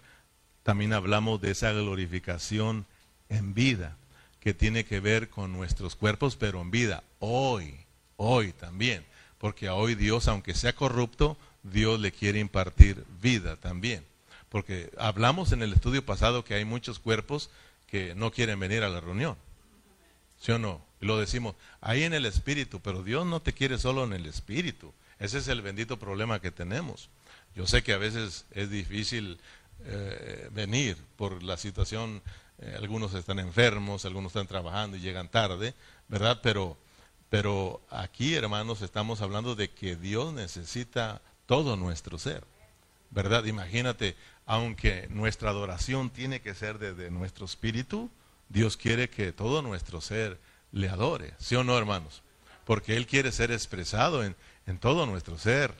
[0.63, 2.85] también hablamos de esa glorificación
[3.27, 3.97] en vida,
[4.39, 7.75] que tiene que ver con nuestros cuerpos, pero en vida, hoy,
[8.15, 9.03] hoy también,
[9.37, 14.05] porque hoy Dios, aunque sea corrupto, Dios le quiere impartir vida también.
[14.47, 17.49] Porque hablamos en el estudio pasado que hay muchos cuerpos
[17.87, 19.37] que no quieren venir a la reunión.
[20.39, 20.85] ¿Sí o no?
[21.01, 24.25] Y lo decimos, ahí en el espíritu, pero Dios no te quiere solo en el
[24.25, 24.93] espíritu.
[25.19, 27.09] Ese es el bendito problema que tenemos.
[27.55, 29.39] Yo sé que a veces es difícil
[29.85, 32.21] eh, venir por la situación,
[32.59, 35.73] eh, algunos están enfermos, algunos están trabajando y llegan tarde,
[36.07, 36.39] ¿verdad?
[36.43, 36.77] Pero,
[37.29, 42.43] pero aquí, hermanos, estamos hablando de que Dios necesita todo nuestro ser,
[43.11, 43.45] ¿verdad?
[43.45, 44.15] Imagínate,
[44.47, 48.09] aunque nuestra adoración tiene que ser desde nuestro espíritu,
[48.49, 50.39] Dios quiere que todo nuestro ser
[50.71, 52.23] le adore, ¿sí o no, hermanos?
[52.65, 55.73] Porque Él quiere ser expresado en, en todo nuestro ser.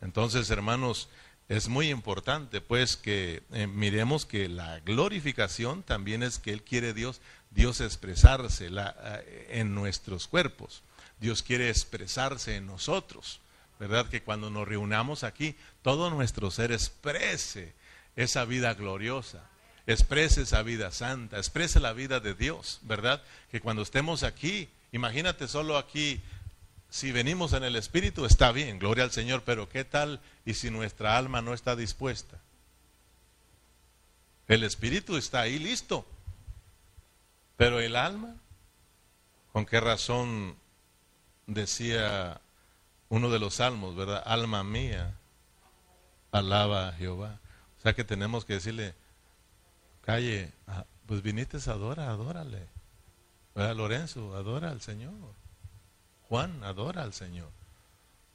[0.00, 1.10] Entonces, hermanos,
[1.50, 6.94] es muy importante pues que eh, miremos que la glorificación también es que Él quiere
[6.94, 10.82] Dios, Dios expresarse eh, en nuestros cuerpos.
[11.20, 13.40] Dios quiere expresarse en nosotros.
[13.78, 14.08] ¿Verdad?
[14.10, 17.72] Que cuando nos reunamos aquí, todo nuestro ser exprese
[18.22, 19.42] esa vida gloriosa,
[19.86, 23.22] exprese esa vida santa, exprese la vida de Dios, ¿verdad?
[23.50, 26.20] Que cuando estemos aquí, imagínate solo aquí
[26.90, 30.70] si venimos en el Espíritu, está bien, gloria al Señor, pero ¿qué tal y si
[30.70, 32.36] nuestra alma no está dispuesta?
[34.48, 36.04] El Espíritu está ahí listo,
[37.56, 38.34] pero el alma,
[39.52, 40.56] ¿con qué razón
[41.46, 42.40] decía
[43.08, 44.22] uno de los salmos, verdad?
[44.26, 45.14] Alma mía,
[46.32, 47.38] alaba a Jehová.
[47.80, 48.94] O sea que tenemos que decirle,
[50.02, 52.68] calle, ah, pues viniste a adorar, adórale.
[53.54, 54.36] ¿Verdad, Lorenzo?
[54.36, 55.14] Adora al Señor.
[56.28, 57.48] Juan adora al Señor.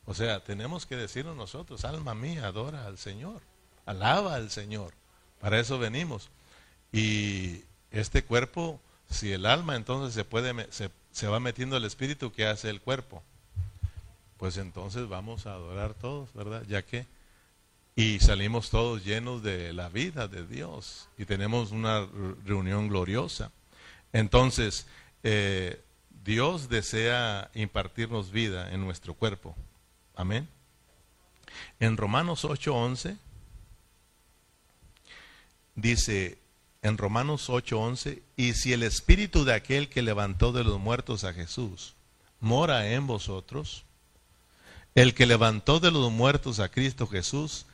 [0.08, 3.41] O sea, tenemos que decirnos nosotros, alma mía, adora al Señor,
[3.86, 4.93] alaba al Señor.
[5.39, 6.29] Para eso venimos.
[6.91, 8.79] Y este cuerpo,
[9.12, 12.81] si el alma entonces se puede, se, se va metiendo el espíritu, ¿qué hace el
[12.81, 13.21] cuerpo?
[14.38, 16.63] Pues entonces vamos a adorar todos, ¿verdad?
[16.67, 17.05] Ya que
[17.95, 22.05] y salimos todos llenos de la vida de Dios y tenemos una
[22.45, 23.51] reunión gloriosa.
[24.12, 24.86] Entonces,
[25.23, 25.81] eh,
[26.25, 29.55] Dios desea impartirnos vida en nuestro cuerpo.
[30.15, 30.47] Amén.
[31.79, 33.17] En Romanos 8:11
[35.75, 36.38] dice,
[36.81, 41.34] en Romanos 8:11, y si el espíritu de aquel que levantó de los muertos a
[41.34, 41.95] Jesús
[42.41, 43.86] mora en vosotros,
[44.95, 47.65] el que levantó de los muertos a Cristo Jesús,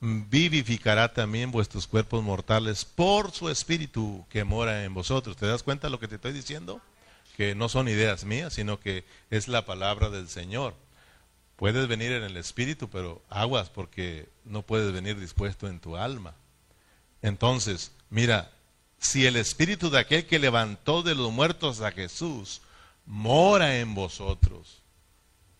[0.00, 5.36] vivificará también vuestros cuerpos mortales por su espíritu que mora en vosotros.
[5.36, 6.80] ¿Te das cuenta de lo que te estoy diciendo?
[7.38, 10.74] que no son ideas mías, sino que es la palabra del Señor.
[11.54, 16.34] Puedes venir en el espíritu, pero aguas porque no puedes venir dispuesto en tu alma.
[17.22, 18.50] Entonces, mira,
[18.98, 22.60] si el espíritu de aquel que levantó de los muertos a Jesús
[23.06, 24.82] mora en vosotros,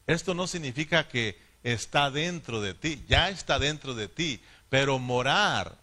[0.08, 5.78] esto no significa que está dentro de ti, ya está dentro de ti, pero morar,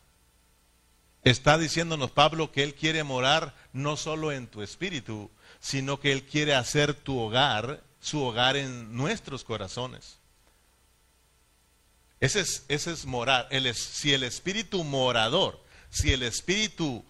[1.24, 6.24] está diciéndonos Pablo que Él quiere morar no solo en tu espíritu, sino que Él
[6.24, 10.20] quiere hacer tu hogar, su hogar en nuestros corazones.
[12.20, 13.50] Ese es, ese es morar.
[13.74, 17.04] si el espíritu morador, si el espíritu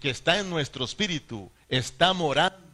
[0.00, 2.64] que está en nuestro espíritu está morando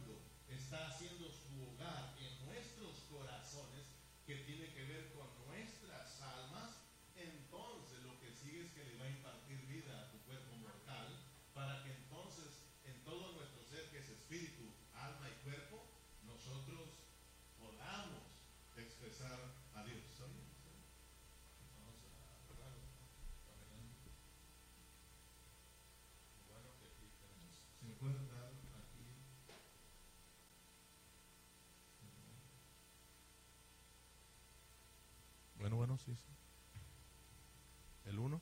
[38.05, 38.41] ¿El 1?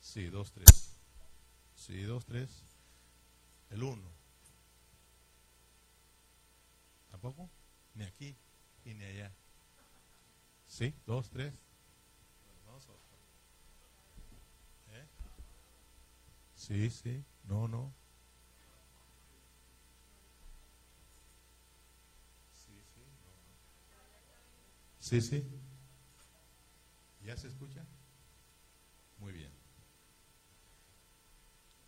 [0.00, 0.98] Sí, 2, 3.
[1.74, 2.64] Sí, 2, 3.
[3.70, 4.10] El 1.
[7.10, 7.48] ¿Tampoco?
[7.94, 8.36] Ni aquí
[8.94, 9.32] ni allá.
[10.66, 11.52] Sí, 2, 3.
[14.88, 15.06] ¿Eh?
[16.54, 17.24] Sí, sí.
[17.44, 17.92] No, no.
[25.08, 25.42] Sí, sí.
[27.24, 27.82] ¿Ya se escucha?
[29.16, 29.50] Muy bien.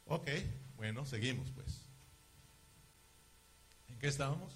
[0.07, 0.27] Ok,
[0.77, 1.87] bueno, seguimos pues.
[3.89, 4.55] ¿En qué estábamos?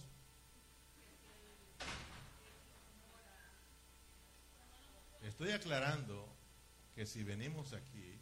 [5.20, 6.27] Estoy aclarando
[6.94, 8.18] que si venimos aquí,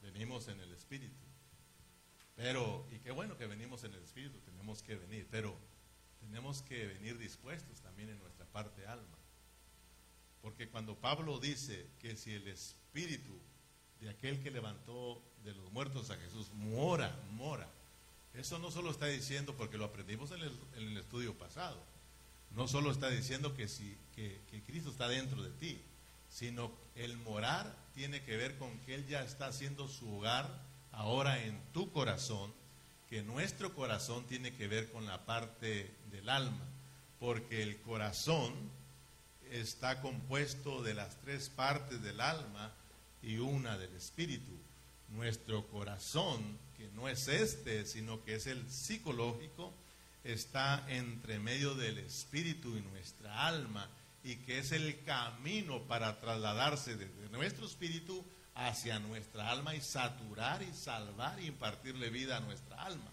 [0.00, 1.26] venimos en el Espíritu.
[2.36, 5.73] Pero, y qué bueno que venimos en el Espíritu, tenemos que venir, pero
[6.26, 9.18] tenemos que venir dispuestos también en nuestra parte alma.
[10.42, 13.38] Porque cuando Pablo dice que si el Espíritu
[14.00, 17.68] de aquel que levantó de los muertos a Jesús mora, mora,
[18.34, 20.42] eso no solo está diciendo, porque lo aprendimos en
[20.76, 21.80] el, estudio pasado,
[22.50, 25.80] no solo está diciendo que, si, que, que Cristo está dentro de ti,
[26.28, 30.48] sino el morar tiene que ver con que Él ya está haciendo su hogar
[30.90, 32.52] ahora en tu corazón,
[33.08, 36.64] que nuestro corazón tiene que ver con la parte del alma,
[37.18, 38.52] porque el corazón
[39.50, 42.72] está compuesto de las tres partes del alma
[43.22, 44.52] y una del espíritu.
[45.10, 49.72] Nuestro corazón, que no es este, sino que es el psicológico,
[50.24, 53.88] está entre medio del espíritu y nuestra alma
[54.24, 60.62] y que es el camino para trasladarse desde nuestro espíritu hacia nuestra alma y saturar
[60.62, 63.10] y salvar y impartirle vida a nuestra alma.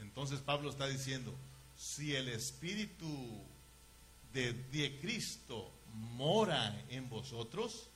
[0.00, 1.34] Entonces Pablo está diciendo,
[1.76, 3.08] si el espíritu
[4.32, 7.88] de, de Cristo mora en vosotros,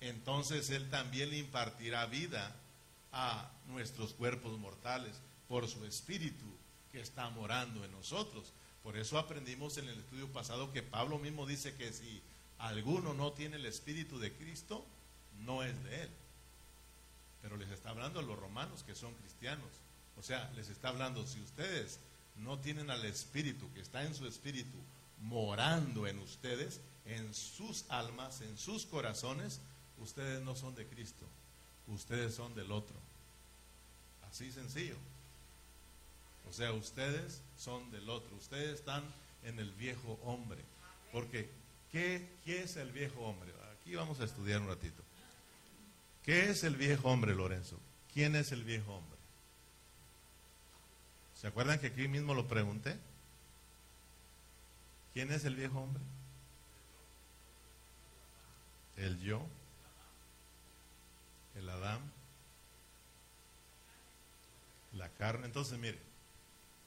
[0.00, 2.54] entonces Él también le impartirá vida
[3.12, 6.46] a nuestros cuerpos mortales por su espíritu
[6.90, 8.52] que está morando en nosotros.
[8.82, 12.22] Por eso aprendimos en el estudio pasado que Pablo mismo dice que si
[12.58, 14.84] alguno no tiene el Espíritu de Cristo,
[15.40, 16.10] no es de él.
[17.40, 19.70] Pero les está hablando a los romanos que son cristianos.
[20.16, 21.98] O sea, les está hablando, si ustedes
[22.36, 24.78] no tienen al Espíritu que está en su Espíritu
[25.20, 29.60] morando en ustedes, en sus almas, en sus corazones,
[29.98, 31.26] ustedes no son de Cristo,
[31.88, 32.96] ustedes son del otro.
[34.30, 34.96] Así sencillo.
[36.48, 39.02] O sea, ustedes son del otro, ustedes están
[39.44, 40.62] en el viejo hombre.
[41.12, 41.50] Porque,
[41.90, 43.52] ¿qué, ¿qué es el viejo hombre?
[43.80, 45.02] Aquí vamos a estudiar un ratito.
[46.22, 47.78] ¿Qué es el viejo hombre, Lorenzo?
[48.12, 49.18] ¿Quién es el viejo hombre?
[51.34, 52.96] ¿Se acuerdan que aquí mismo lo pregunté?
[55.12, 56.02] ¿Quién es el viejo hombre?
[58.96, 59.44] El yo,
[61.56, 62.00] el Adán,
[64.92, 65.46] la carne.
[65.46, 65.98] Entonces, mire,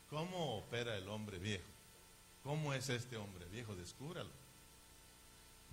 [0.09, 1.65] ¿Cómo opera el hombre viejo?
[2.43, 3.75] ¿Cómo es este hombre viejo?
[3.75, 4.29] Descúbralo.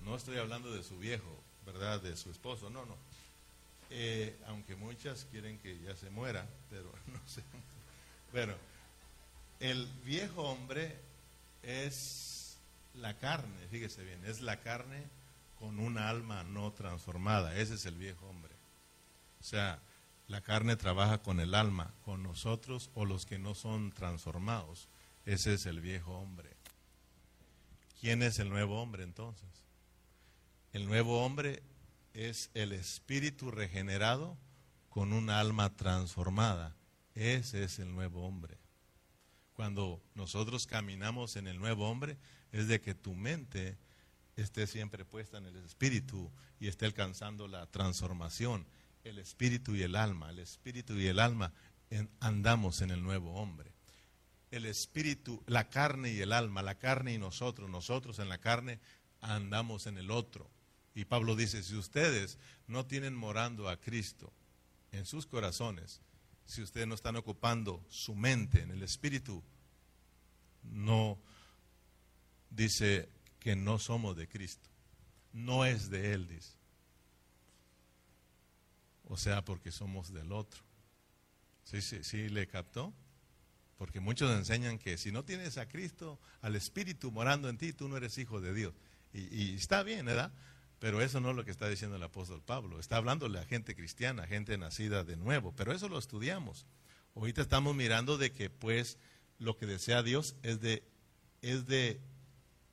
[0.04, 2.00] No estoy hablando de su viejo, ¿verdad?
[2.00, 2.96] De su esposo, no, no.
[3.94, 7.42] Eh, aunque muchas quieren que ya se muera, pero no sé.
[8.32, 8.56] Pero
[9.60, 10.98] el viejo hombre
[11.62, 12.56] es
[12.94, 15.04] la carne, fíjese bien, es la carne
[15.58, 17.54] con una alma no transformada.
[17.58, 18.54] Ese es el viejo hombre.
[19.40, 19.78] O sea,
[20.26, 24.88] la carne trabaja con el alma, con nosotros o los que no son transformados.
[25.26, 26.48] Ese es el viejo hombre.
[28.00, 29.50] ¿Quién es el nuevo hombre entonces?
[30.72, 31.62] El nuevo hombre
[32.14, 34.36] es el espíritu regenerado
[34.88, 36.76] con un alma transformada.
[37.14, 38.58] Ese es el nuevo hombre.
[39.54, 42.16] Cuando nosotros caminamos en el nuevo hombre,
[42.52, 43.76] es de que tu mente
[44.36, 48.66] esté siempre puesta en el espíritu y esté alcanzando la transformación
[49.04, 50.30] el espíritu y el alma.
[50.30, 51.52] El espíritu y el alma
[52.20, 53.72] andamos en el nuevo hombre.
[54.50, 58.80] El espíritu, la carne y el alma, la carne y nosotros, nosotros en la carne
[59.20, 60.50] andamos en el otro.
[60.94, 64.32] Y Pablo dice, si ustedes no tienen morando a Cristo
[64.92, 66.00] en sus corazones,
[66.44, 69.42] si ustedes no están ocupando su mente en el espíritu,
[70.62, 71.18] no
[72.50, 73.08] dice
[73.40, 74.68] que no somos de Cristo.
[75.32, 76.62] No es de Él, dice
[79.12, 80.62] o sea, porque somos del otro.
[81.64, 82.94] ¿Sí, sí, sí le captó?
[83.76, 87.90] Porque muchos enseñan que si no tienes a Cristo, al Espíritu morando en ti, tú
[87.90, 88.72] no eres hijo de Dios.
[89.12, 90.32] Y, está bien, ¿verdad?
[90.82, 92.80] Pero eso no es lo que está diciendo el apóstol Pablo.
[92.80, 95.54] Está hablándole a gente cristiana, gente nacida de nuevo.
[95.54, 96.66] Pero eso lo estudiamos.
[97.14, 98.98] Ahorita estamos mirando de que pues
[99.38, 100.82] lo que desea Dios es de,
[101.40, 102.00] es de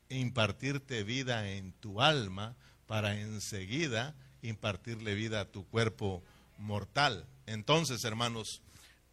[0.10, 2.56] impartirte vida en tu alma
[2.88, 6.24] para enseguida impartirle vida a tu cuerpo
[6.58, 7.28] mortal.
[7.46, 8.64] Entonces, hermanos,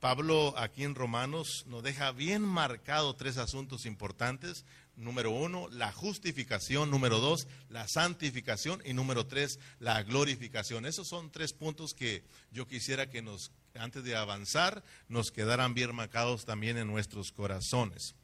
[0.01, 4.65] Pablo aquí en Romanos nos deja bien marcado tres asuntos importantes.
[4.97, 6.91] Número uno, la justificación.
[6.91, 8.83] Número dos, la santificación.
[8.85, 10.87] Y número tres, la glorificación.
[10.87, 15.95] Esos son tres puntos que yo quisiera que nos, antes de avanzar, nos quedaran bien
[15.95, 18.15] marcados también en nuestros corazones.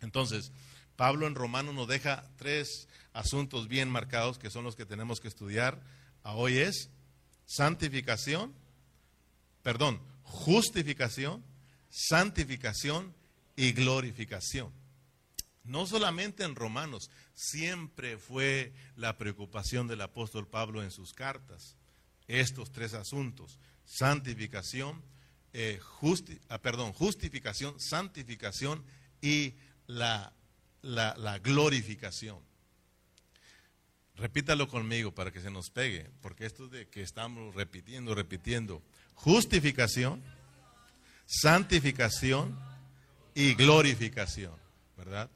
[0.00, 0.52] Entonces,
[0.96, 5.28] Pablo en Romanos nos deja tres asuntos bien marcados que son los que tenemos que
[5.28, 5.80] estudiar
[6.34, 6.90] hoy es
[7.46, 8.52] santificación,
[9.62, 11.44] perdón, justificación,
[11.90, 13.14] santificación
[13.54, 14.72] y glorificación.
[15.66, 21.76] No solamente en Romanos, siempre fue la preocupación del apóstol Pablo en sus cartas.
[22.28, 25.02] Estos tres asuntos, santificación,
[25.52, 25.80] eh,
[26.48, 28.84] ah, perdón, justificación, santificación
[29.20, 29.54] y
[29.86, 30.32] la,
[30.82, 32.38] la glorificación.
[34.16, 38.82] Repítalo conmigo para que se nos pegue, porque esto de que estamos repitiendo, repitiendo.
[39.14, 40.22] Justificación,
[41.26, 42.58] santificación
[43.34, 44.54] y glorificación,
[44.96, 45.30] ¿verdad?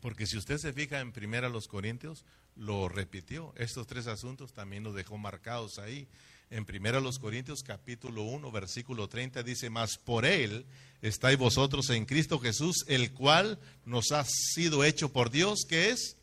[0.00, 2.24] Porque si usted se fija en primera los Corintios,
[2.54, 3.52] lo repitió.
[3.56, 6.08] Estos tres asuntos también los dejó marcados ahí.
[6.50, 10.64] En primera los Corintios capítulo 1 versículo 30 dice, mas por él
[11.02, 16.16] estáis vosotros en Cristo Jesús, el cual nos ha sido hecho por Dios, que es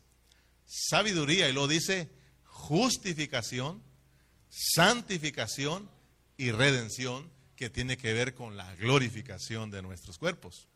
[0.64, 1.48] sabiduría.
[1.48, 2.10] Y lo dice
[2.44, 3.82] justificación,
[4.48, 5.88] santificación
[6.36, 10.68] y redención, que tiene que ver con la glorificación de nuestros cuerpos.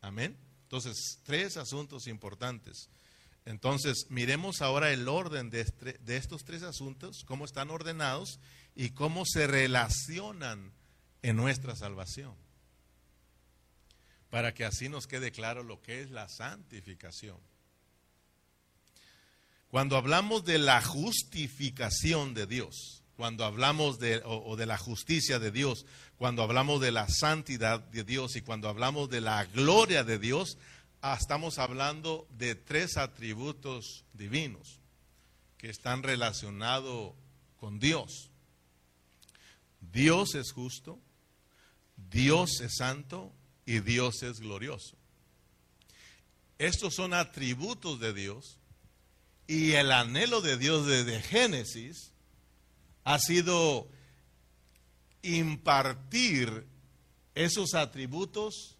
[0.00, 0.36] Amén.
[0.68, 2.90] Entonces, tres asuntos importantes.
[3.46, 8.38] Entonces, miremos ahora el orden de, de, estos tres asuntos, cómo están ordenados
[8.76, 10.70] y cómo se relacionan
[11.22, 12.34] en nuestra salvación.
[14.28, 17.38] Para que así nos quede claro lo que es la santificación.
[19.70, 25.50] Cuando hablamos de la justificación de Dios, cuando hablamos de, o, de la justicia de
[25.50, 25.86] Dios,
[26.18, 30.56] cuando hablamos de la santidad de Dios y cuando hablamos de la gloria de Dios,
[31.02, 34.78] ah, estamos hablando de tres atributos divinos
[35.56, 37.12] que están relacionados
[37.56, 38.30] con Dios.
[39.80, 41.00] Dios es justo,
[41.96, 43.32] Dios es santo
[43.66, 44.96] y Dios es glorioso.
[46.56, 48.58] Estos son atributos de Dios
[49.48, 52.12] y el anhelo de Dios desde Génesis
[53.08, 53.88] ha sido
[55.22, 56.66] impartir
[57.34, 58.76] esos atributos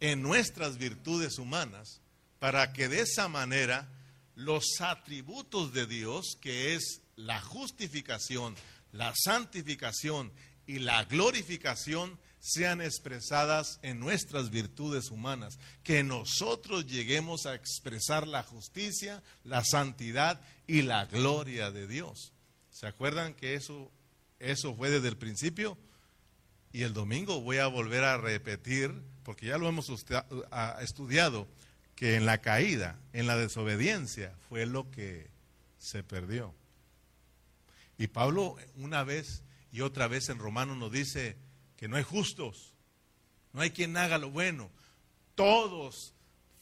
[0.00, 2.00] en nuestras virtudes humanas
[2.40, 3.88] para que de esa manera
[4.34, 8.56] los atributos de Dios, que es la justificación,
[8.90, 10.32] la santificación
[10.66, 18.42] y la glorificación, sean expresadas en nuestras virtudes humanas, que nosotros lleguemos a expresar la
[18.42, 22.32] justicia, la santidad y la gloria de Dios.
[22.80, 23.90] ¿Se acuerdan que eso,
[24.38, 25.76] eso fue desde el principio?
[26.72, 28.90] Y el domingo voy a volver a repetir,
[29.22, 29.90] porque ya lo hemos
[30.80, 31.46] estudiado,
[31.94, 35.28] que en la caída, en la desobediencia, fue lo que
[35.78, 36.54] se perdió.
[37.98, 41.36] Y Pablo una vez y otra vez en Romanos nos dice
[41.76, 42.72] que no hay justos,
[43.52, 44.70] no hay quien haga lo bueno,
[45.34, 46.14] todos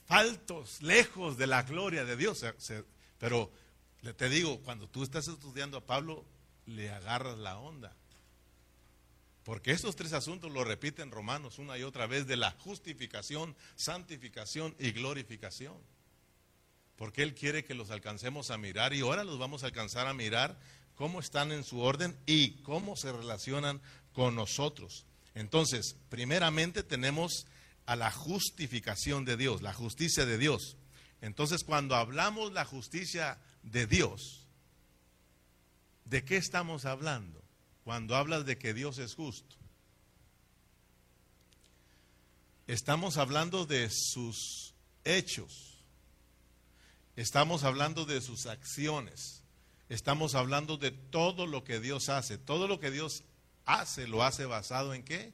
[0.07, 2.45] faltos, lejos de la gloria de Dios.
[3.19, 3.53] Pero
[4.17, 6.25] te digo, cuando tú estás estudiando a Pablo,
[6.67, 7.95] le agarras la onda.
[9.45, 14.77] Porque estos tres asuntos lo repiten Romanos una y otra vez de la justificación, santificación
[14.79, 15.75] y glorificación.
[16.97, 20.15] Porque Él quiere que los alcancemos a mirar y ahora los vamos a alcanzar a
[20.15, 20.59] mirar
[20.97, 23.81] cómo están en su orden y cómo se relacionan
[24.13, 25.07] con nosotros.
[25.35, 27.47] Entonces, primeramente tenemos
[27.87, 30.77] a la justificación de Dios, la justicia de Dios.
[31.23, 34.47] Entonces, cuando hablamos la justicia de Dios,
[36.05, 37.43] ¿de qué estamos hablando?
[37.85, 39.57] Cuando hablas de que Dios es justo.
[42.67, 45.83] Estamos hablando de sus hechos.
[47.17, 49.43] Estamos hablando de sus acciones.
[49.89, 52.37] Estamos hablando de todo lo que Dios hace.
[52.37, 53.25] Todo lo que Dios
[53.65, 55.33] hace lo hace basado en qué?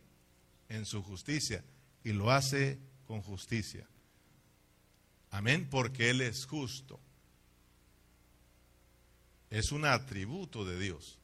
[0.68, 1.64] En su justicia.
[2.04, 3.88] Y lo hace con justicia.
[5.30, 7.00] Amén, porque Él es justo.
[9.55, 11.16] Es un atributo de Dios.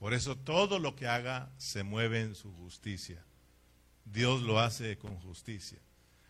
[0.00, 3.24] Por eso todo lo que haga se mueve en su justicia.
[4.04, 5.78] Dios lo hace con justicia.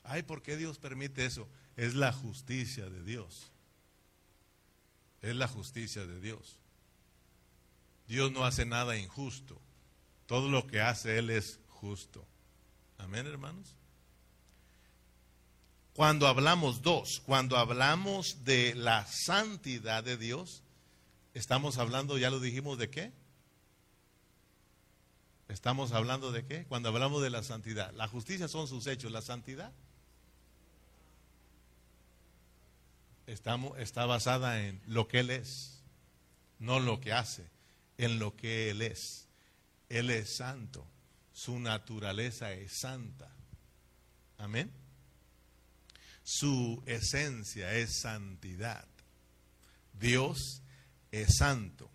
[0.04, 1.48] Ay, ¿por qué Dios permite eso?
[1.74, 3.50] Es la justicia de Dios.
[5.22, 6.58] Es la justicia de Dios.
[8.06, 9.58] Dios no hace nada injusto.
[10.26, 12.22] Todo lo que hace Él es justo.
[12.98, 13.74] Amén, hermanos.
[15.94, 20.62] Cuando hablamos dos, cuando hablamos de la santidad de Dios,
[21.38, 23.12] estamos hablando, ya lo dijimos, de qué?
[25.48, 26.64] Estamos hablando de qué?
[26.64, 27.92] Cuando hablamos de la santidad.
[27.94, 29.72] La justicia son sus hechos, la santidad
[33.26, 35.82] estamos, está basada en lo que Él es,
[36.58, 37.44] no lo que hace,
[37.98, 39.26] en lo que Él es.
[39.88, 40.86] Él es santo,
[41.32, 43.30] su naturaleza es santa.
[44.38, 44.70] Amén
[46.26, 48.84] su esencia es santidad.
[49.92, 50.60] Dios
[51.22, 51.90] es santo.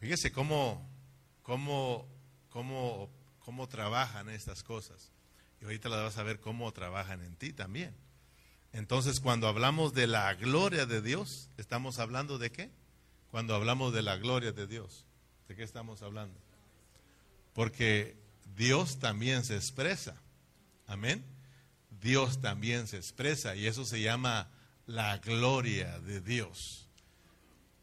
[0.00, 0.86] Fíjese cómo,
[1.42, 2.06] cómo,
[2.50, 3.10] cómo,
[3.40, 5.10] cómo trabajan estas cosas.
[5.60, 7.94] Y ahorita las vas a ver cómo trabajan en ti también.
[8.72, 12.70] Entonces, cuando hablamos de la gloria de Dios, ¿estamos hablando de qué?
[13.30, 15.04] Cuando hablamos de la gloria de Dios,
[15.48, 16.38] ¿de qué estamos hablando?
[17.52, 18.16] Porque
[18.56, 20.20] Dios también se expresa.
[20.86, 21.24] Amén.
[22.00, 24.50] Dios también se expresa y eso se llama
[24.86, 26.83] la gloria de Dios.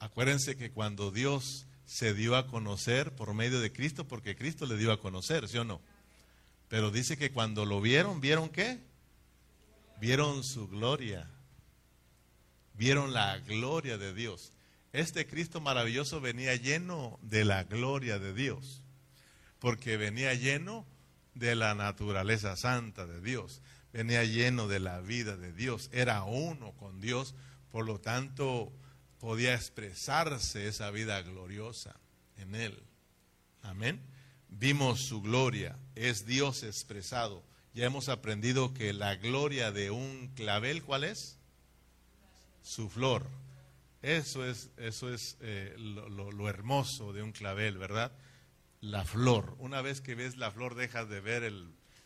[0.02, 4.76] Acuérdense que cuando Dios se dio a conocer por medio de Cristo, porque Cristo le
[4.76, 5.80] dio a conocer, ¿sí o no?
[6.68, 8.80] Pero dice que cuando lo vieron, ¿vieron qué?
[10.02, 11.30] Vieron su gloria.
[12.74, 14.52] Vieron la gloria de Dios.
[14.92, 18.82] Este Cristo maravilloso venía lleno de la gloria de Dios,
[19.60, 20.86] porque venía lleno
[21.36, 23.62] de la naturaleza santa de Dios
[23.94, 27.36] venía lleno de la vida de Dios, era uno con Dios,
[27.72, 28.72] por lo tanto
[29.22, 31.96] podía expresarse esa vida gloriosa
[32.38, 32.84] en él.
[33.62, 34.02] Amén.
[34.50, 37.44] Vimos su gloria, es Dios expresado.
[37.74, 41.38] Ya hemos aprendido que la gloria de un clavel, ¿cuál es?
[42.64, 43.28] Su flor.
[44.02, 48.12] Eso es, eso es eh, lo, hermoso de un clavel, ¿verdad?
[48.82, 49.56] La flor.
[49.60, 51.54] Una vez que ves la flor, dejas de ver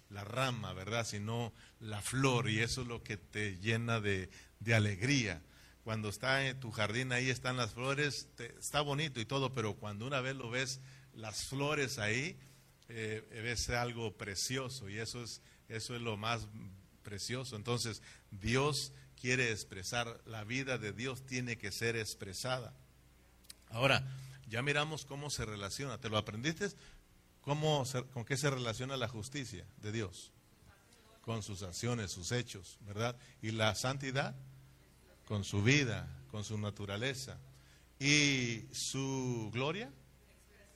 [0.10, 1.06] la rama, ¿verdad?
[1.06, 4.30] Sino la flor y eso es lo que te llena de,
[4.74, 5.42] alegría.
[5.86, 10.08] Cuando está en tu jardín, ahí están las flores, está bonito y todo, pero cuando
[10.08, 10.82] una vez lo ves,
[11.14, 12.40] las flores ahí,
[12.90, 16.48] eh, ves algo precioso y eso es, eso es lo más
[17.04, 17.56] precioso.
[17.56, 22.74] Entonces, Dios quiere expresar, la vida de Dios tiene que ser expresada.
[23.70, 24.04] Ahora,
[24.48, 26.00] ya miramos cómo se relaciona.
[26.00, 26.68] ¿Te lo aprendiste?
[27.42, 30.32] ¿Cómo, ¿Con qué se relaciona la justicia de Dios?
[31.22, 33.16] Con sus acciones, sus hechos, ¿verdad?
[33.44, 34.36] Y la santidad
[35.26, 37.40] con su vida, con su naturaleza.
[38.00, 39.92] Y su gloria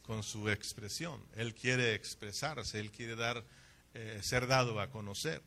[0.04, 1.24] con su expresión.
[1.36, 3.46] Él quiere expresarse, él quiere dar,
[3.94, 5.44] eh, ser dado a conocer.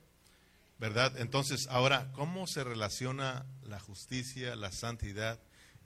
[0.79, 1.17] ¿Verdad?
[1.19, 5.41] Entonces, ahora, ¿cómo se relaciona la justicia, la santidad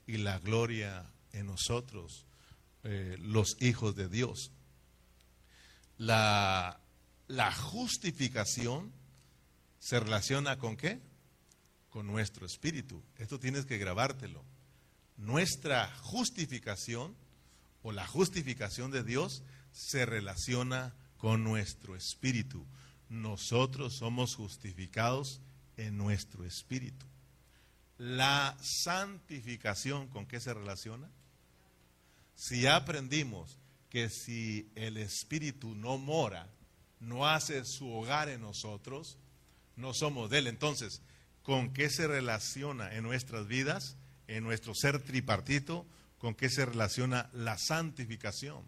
[0.05, 2.25] y la gloria en nosotros,
[2.83, 4.51] eh, los hijos de Dios?
[5.97, 6.79] la,
[7.55, 8.93] justificación
[9.79, 11.01] se relaciona con qué?
[11.89, 13.01] Con nuestro espíritu.
[13.17, 14.43] Esto tienes que grabártelo.
[15.17, 17.15] Nuestra justificación
[17.81, 22.65] o la justificación de Dios se relaciona con nuestro espíritu.
[23.09, 25.41] Nosotros somos justificados
[25.77, 27.05] en nuestro espíritu.
[27.97, 31.09] La santificación, ¿con qué se relaciona?
[32.35, 33.57] Si aprendimos
[33.89, 36.47] que si el Espíritu no mora,
[36.99, 39.17] no hace su hogar en nosotros,
[39.75, 40.47] no somos de Él.
[40.47, 41.01] Entonces,
[41.47, 43.95] ¿con qué se relaciona en nuestras vidas,
[44.27, 45.85] en nuestro ser tripartito?
[46.17, 48.67] ¿Con qué se relaciona la santificación?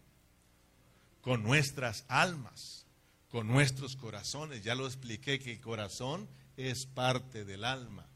[1.19, 2.85] Con nuestras almas,
[3.27, 4.63] con nuestros corazones.
[4.63, 8.07] Ya lo expliqué que el corazón es parte del alma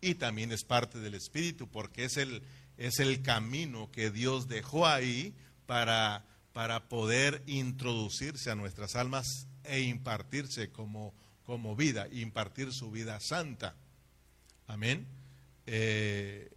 [0.00, 2.42] y también es parte del espíritu porque es el,
[2.78, 9.82] es el camino que Dios dejó ahí para, para poder introducirse a nuestras almas e
[9.82, 11.14] impartirse como,
[11.48, 13.74] como vida, impartir su vida santa.
[14.66, 15.06] Amén.
[15.64, 16.50] Eh,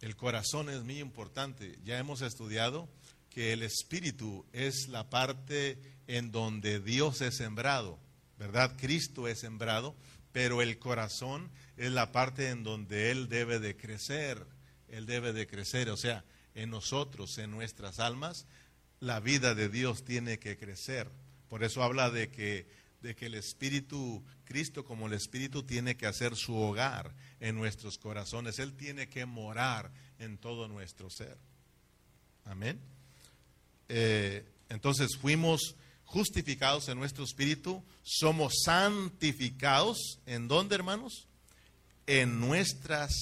[0.00, 1.78] el corazón es muy importante.
[1.84, 2.88] Ya hemos estudiado
[3.30, 5.78] que el espíritu es la parte
[6.08, 8.00] en donde Dios es sembrado,
[8.36, 8.76] ¿verdad?
[8.80, 9.94] Cristo es sembrado,
[10.32, 14.44] pero el corazón es la parte en donde Él debe de crecer,
[14.88, 16.24] Él debe de crecer, o sea,
[16.56, 18.46] en nosotros, en nuestras almas,
[18.98, 21.08] la vida de Dios tiene que crecer.
[21.48, 26.06] Por eso habla de que, de que el Espíritu, Cristo como el Espíritu tiene que
[26.06, 28.58] hacer su hogar en nuestros corazones.
[28.58, 31.36] Él tiene que morar en todo nuestro ser.
[32.44, 32.80] Amén.
[33.88, 35.74] Eh, entonces fuimos
[36.04, 40.20] justificados en nuestro espíritu, somos santificados.
[40.26, 41.26] ¿En dónde, hermanos?
[42.06, 43.12] En nuestras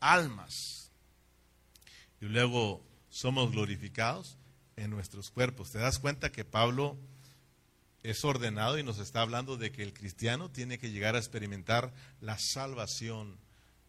[0.00, 0.90] almas.
[2.20, 4.38] Y luego somos glorificados
[4.76, 5.70] en nuestros cuerpos.
[5.70, 6.96] ¿Te das cuenta que Pablo
[8.10, 11.92] es ordenado y nos está hablando de que el cristiano tiene que llegar a experimentar
[12.20, 13.36] la salvación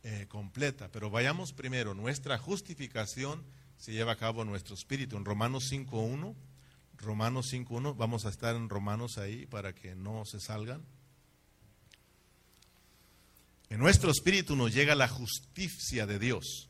[0.03, 0.89] eh, completa?
[0.91, 3.43] Pero vayamos primero, nuestra justificación
[3.77, 5.17] se lleva a cabo en nuestro espíritu.
[5.17, 6.35] En Romanos 5.1,
[6.97, 10.83] Romanos 5.1, vamos a estar en Romanos ahí para que no se salgan.
[13.69, 16.69] En nuestro espíritu nos llega la justicia de Dios.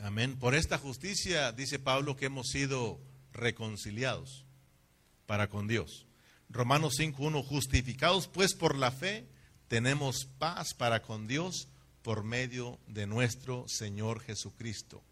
[0.00, 0.36] Amén.
[0.36, 3.00] Por esta justicia, dice Pablo, que hemos sido
[3.32, 4.44] reconciliados
[5.26, 6.07] para con Dios.
[6.50, 9.28] Romanos 5.1, justificados pues por la fe,
[9.68, 11.68] tenemos paz para con Dios
[12.02, 15.02] por medio de nuestro Señor Jesucristo.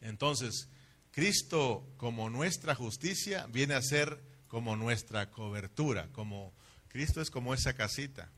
[0.00, 0.68] Entonces,
[1.12, 6.52] Cristo como nuestra justicia viene a ser como nuestra cobertura, como
[6.88, 8.30] Cristo es como esa casita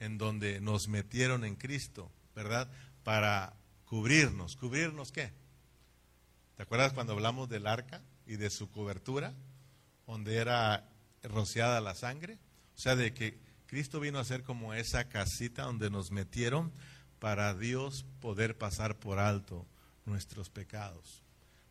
[0.00, 2.70] en donde nos metieron en Cristo, ¿verdad?
[3.02, 3.54] Para
[3.86, 4.56] cubrirnos.
[4.56, 5.32] ¿Cubrirnos qué?
[6.56, 9.34] ¿Te acuerdas cuando hablamos del arca y de su cobertura?
[10.06, 10.88] Donde era
[11.28, 12.38] rociada la sangre.
[12.76, 16.72] O sea, de que Cristo vino a ser como esa casita donde nos metieron
[17.18, 19.66] para Dios poder pasar por alto
[20.04, 21.22] nuestros pecados,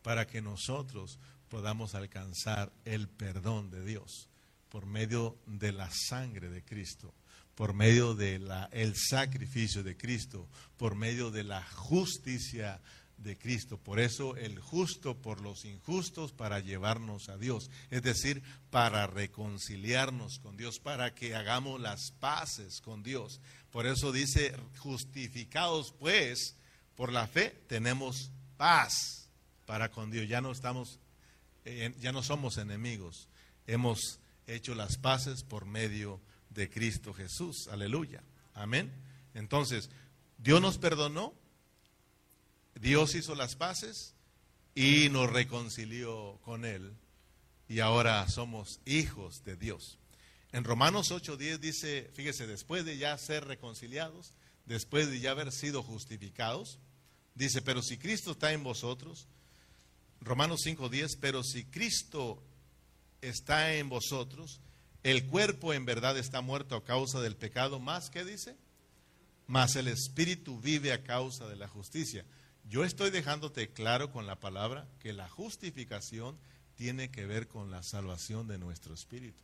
[0.02, 4.28] para que nosotros podamos alcanzar el perdón de Dios
[4.68, 7.14] por medio de la sangre de Cristo,
[7.54, 12.80] por medio del el sacrificio de Cristo, por medio de la justicia
[13.16, 13.78] de Cristo.
[13.78, 17.70] Por eso el justo por los injustos para llevarnos a Dios.
[17.90, 23.40] Es decir, para reconciliarnos con Dios, para que hagamos las paces con Dios.
[23.70, 26.56] Por eso dice, justificados pues
[26.94, 29.28] por la fe, tenemos paz
[29.64, 30.28] para con Dios.
[30.28, 30.98] Ya no estamos,
[31.64, 33.28] eh, ya no somos enemigos.
[33.66, 37.68] Hemos hecho las paces por medio de Cristo Jesús.
[37.70, 38.22] Aleluya.
[38.54, 38.92] Amén.
[39.34, 39.90] Entonces,
[40.38, 41.34] Dios nos perdonó
[42.80, 44.14] Dios hizo las paces
[44.74, 46.94] y nos reconcilió con Él
[47.68, 49.98] y ahora somos hijos de Dios.
[50.52, 54.32] En Romanos 8:10 dice, fíjese, después de ya ser reconciliados,
[54.66, 56.78] después de ya haber sido justificados,
[57.34, 59.26] dice, pero si Cristo está en vosotros,
[60.20, 62.42] Romanos 5:10, pero si Cristo
[63.20, 64.60] está en vosotros,
[65.02, 68.56] el cuerpo en verdad está muerto a causa del pecado, más que dice,
[69.46, 72.24] más el espíritu vive a causa de la justicia.
[72.68, 76.36] Yo estoy dejándote claro con la palabra que la justificación
[76.74, 79.40] tiene que ver con la salvación de nuestro espíritu.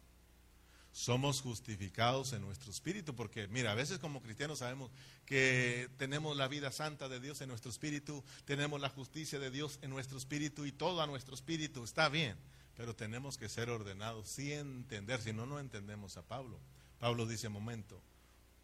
[0.91, 4.91] Somos justificados en nuestro espíritu porque, mira, a veces como cristianos sabemos
[5.25, 9.79] que tenemos la vida santa de Dios en nuestro espíritu, tenemos la justicia de Dios
[9.83, 12.37] en nuestro espíritu y todo a nuestro espíritu, está bien,
[12.77, 16.59] pero tenemos que ser ordenados sin entender, si no, no entendemos a Pablo.
[16.99, 18.03] Pablo dice, momento,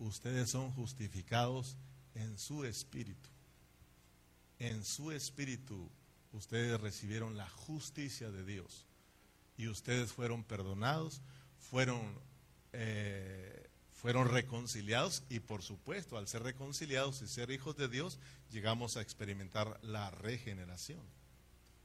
[0.00, 1.76] ustedes son justificados
[2.14, 3.30] en su espíritu
[4.58, 5.90] en su espíritu
[6.32, 8.86] ustedes recibieron la justicia de Dios
[9.56, 11.20] y ustedes fueron perdonados,
[11.58, 12.00] fueron,
[12.72, 18.18] eh, fueron reconciliados y por supuesto al ser reconciliados y ser hijos de Dios
[18.50, 21.02] llegamos a experimentar la regeneración.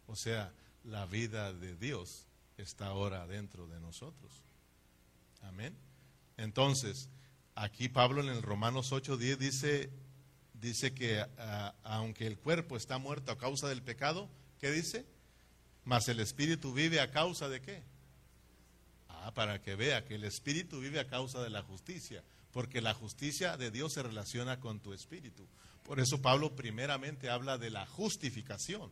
[0.08, 0.54] O sea,
[0.84, 4.44] la vida de Dios está ahora dentro de nosotros.
[5.42, 5.76] Amén.
[6.38, 7.10] Entonces,
[7.56, 9.90] aquí Pablo en el Romanos 8:10 dice,
[10.54, 11.26] dice que
[11.84, 14.30] aunque el cuerpo está muerto a causa del pecado,
[14.60, 15.06] ¿qué dice?
[15.84, 17.84] Mas el espíritu vive a causa de qué?
[19.10, 22.94] Ah, para que vea que el espíritu vive a causa de la justicia, porque la
[22.94, 25.48] justicia de Dios se relaciona con tu espíritu.
[25.84, 28.92] Por eso Pablo primeramente habla de la justificación,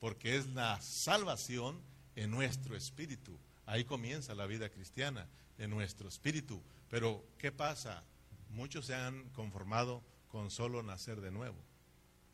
[0.00, 1.80] porque es la salvación
[2.16, 3.38] en nuestro espíritu.
[3.64, 5.26] Ahí comienza la vida cristiana,
[5.58, 6.62] en nuestro espíritu.
[6.88, 8.04] Pero, ¿qué pasa?
[8.50, 11.56] Muchos se han conformado con solo nacer de nuevo.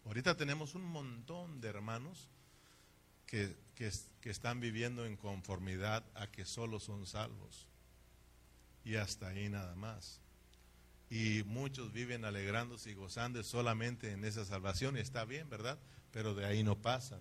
[0.05, 2.29] Ahorita tenemos un montón de hermanos
[3.27, 3.91] que, que,
[4.31, 7.67] están viviendo en conformidad a que solo son salvos.
[8.85, 10.21] Y hasta ahí nada más.
[11.09, 14.97] Y muchos viven alegrándose y gozando solamente en esa salvación.
[14.97, 15.79] Está bien, ¿verdad?
[16.11, 17.21] Pero de ahí no pasan.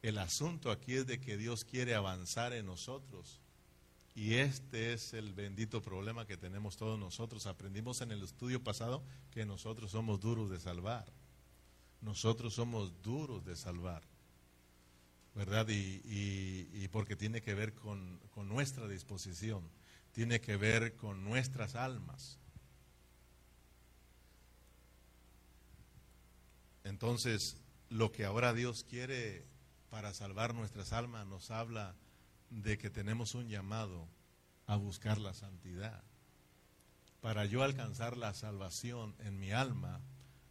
[0.00, 3.40] El asunto aquí es de que Dios quiere avanzar en nosotros
[4.14, 7.46] y este es el bendito problema que tenemos todos nosotros.
[7.46, 9.02] Aprendimos en el estudio pasado
[9.32, 11.04] que nosotros somos duros de salvar.
[12.00, 14.02] Nosotros somos duros de salvar.
[15.34, 15.66] ¿Verdad?
[15.68, 19.68] Y, porque tiene que ver con, con nuestra disposición.
[20.12, 22.38] Tiene que ver con nuestras almas.
[26.84, 27.56] Entonces,
[27.88, 29.44] lo que ahora Dios quiere
[29.90, 31.96] para salvar nuestras almas nos habla
[32.50, 34.08] de que tenemos un llamado
[34.66, 36.02] a buscar la santidad.
[37.20, 40.00] Para yo alcanzar la salvación en mi alma,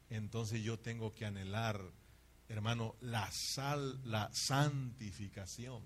[0.09, 1.79] entonces yo tengo que anhelar,
[2.49, 5.83] hermano, la sal, la santificación.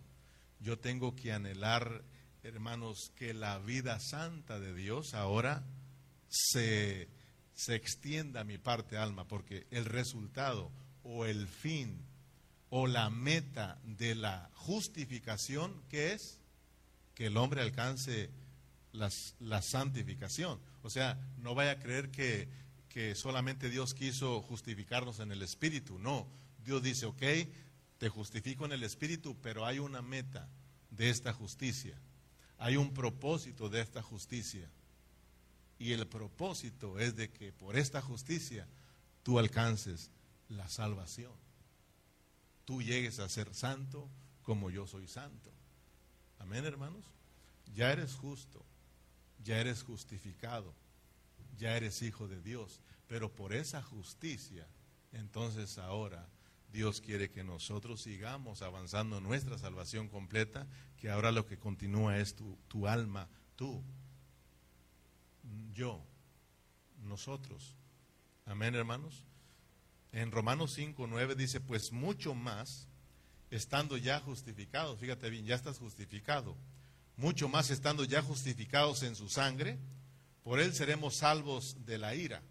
[0.59, 2.03] Yo tengo que anhelar,
[2.43, 5.63] hermanos, que la vida santa de Dios ahora
[6.29, 7.09] se,
[7.53, 10.71] se extienda a mi parte alma, porque el resultado
[11.03, 12.05] o el fin
[12.70, 16.39] o la meta de la justificación, que es
[17.15, 18.30] que el hombre alcance
[18.91, 20.59] la santificación.
[20.84, 22.49] O sea, no vaya a creer que,
[22.89, 25.99] que solamente Dios quiso justificarnos en el Espíritu.
[25.99, 26.28] No,
[26.65, 27.24] Dios dice, ok,
[27.97, 30.47] te justifico en el Espíritu, pero hay una meta
[30.91, 31.95] de esta justicia.
[32.57, 34.70] Hay un propósito de esta justicia.
[35.80, 38.68] Y el propósito es de que por esta justicia
[39.24, 40.09] tú alcances
[40.49, 41.46] la salvación
[42.68, 44.09] tú llegues a ser santo
[44.43, 45.53] como yo soy santo.
[46.38, 47.05] Amén, hermanos.
[47.74, 48.61] Ya eres justo,
[49.41, 50.74] ya eres justificado,
[51.57, 54.68] ya eres hijo de Dios, pero por esa justicia,
[55.13, 56.28] entonces ahora
[56.74, 62.36] Dios quiere que nosotros sigamos avanzando nuestra salvación completa, que ahora lo que continúa es
[62.36, 63.82] tu, tu alma, tú,
[65.74, 66.03] yo,
[67.01, 67.78] nosotros.
[68.45, 69.24] Amén, hermanos.
[70.11, 72.87] En Romanos 5, 9 dice, pues mucho más,
[73.49, 76.55] estando ya justificados, fíjate bien, ya estás justificado,
[77.15, 79.77] mucho más estando ya justificados en su sangre,
[80.43, 82.41] por él seremos salvos de la ira.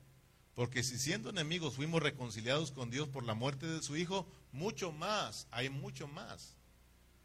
[0.54, 4.90] Porque si siendo enemigos fuimos reconciliados con Dios por la muerte de su Hijo, mucho
[4.90, 6.56] más, hay mucho más.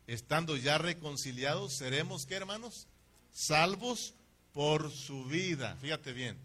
[0.05, 2.87] Estando ya reconciliados, seremos, ¿qué hermanos?
[3.31, 4.15] Salvos
[4.51, 5.77] por su vida.
[5.77, 6.37] Fíjate bien,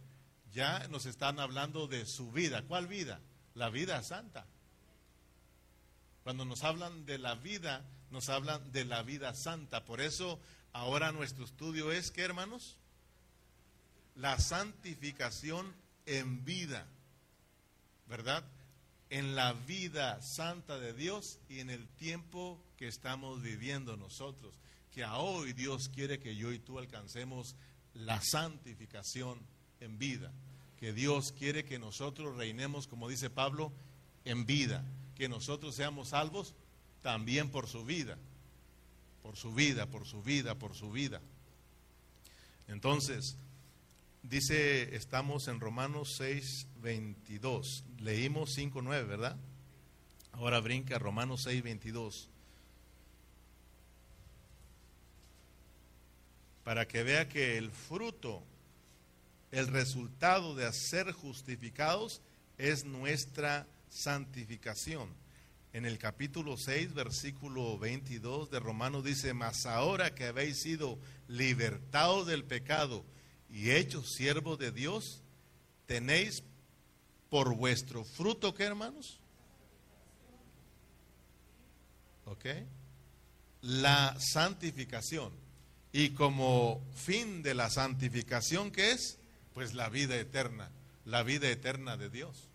[0.52, 2.62] ya nos están hablando de su vida.
[2.62, 3.20] ¿Cuál vida?
[3.56, 4.46] La vida santa.
[6.22, 9.84] Cuando nos hablan de la vida, nos hablan de la vida santa.
[9.84, 10.38] Por eso
[10.72, 12.76] ahora nuestro estudio es, ¿qué hermanos?
[14.14, 16.86] La santificación en vida,
[18.08, 18.44] ¿verdad?
[19.08, 24.52] En la vida santa de Dios y en el tiempo que estamos viviendo nosotros.
[24.92, 27.56] Que a hoy Dios quiere que yo y tú alcancemos
[27.94, 29.40] la santificación
[29.80, 30.30] en vida.
[30.78, 33.72] Que Dios quiere que nosotros reinemos, como dice Pablo,
[34.24, 34.84] en vida.
[35.14, 36.54] Que nosotros seamos salvos
[37.02, 38.18] también por su vida.
[39.22, 41.20] Por su vida, por su vida, por su vida.
[42.68, 43.36] Entonces,
[44.28, 47.84] Dice, estamos en Romanos 6, 22.
[48.00, 49.36] Leímos 5, 9, ¿verdad?
[50.32, 52.28] Ahora brinca Romanos 6, 22.
[56.64, 58.42] Para que vea que el fruto,
[59.52, 62.20] el resultado de ser justificados
[62.58, 65.08] es nuestra santificación.
[65.72, 72.26] En el capítulo 6, versículo 22 de Romanos dice, mas ahora que habéis sido libertados
[72.26, 73.04] del pecado,
[73.50, 75.22] y hechos siervos de Dios,
[75.86, 76.42] tenéis
[77.30, 79.18] por vuestro fruto, ¿qué hermanos?
[82.24, 82.44] ¿Ok?
[83.62, 85.32] La santificación.
[85.92, 89.18] Y como fin de la santificación, ¿qué es?
[89.56, 90.70] Pues la vida eterna,
[91.06, 92.46] la vida eterna de Dios.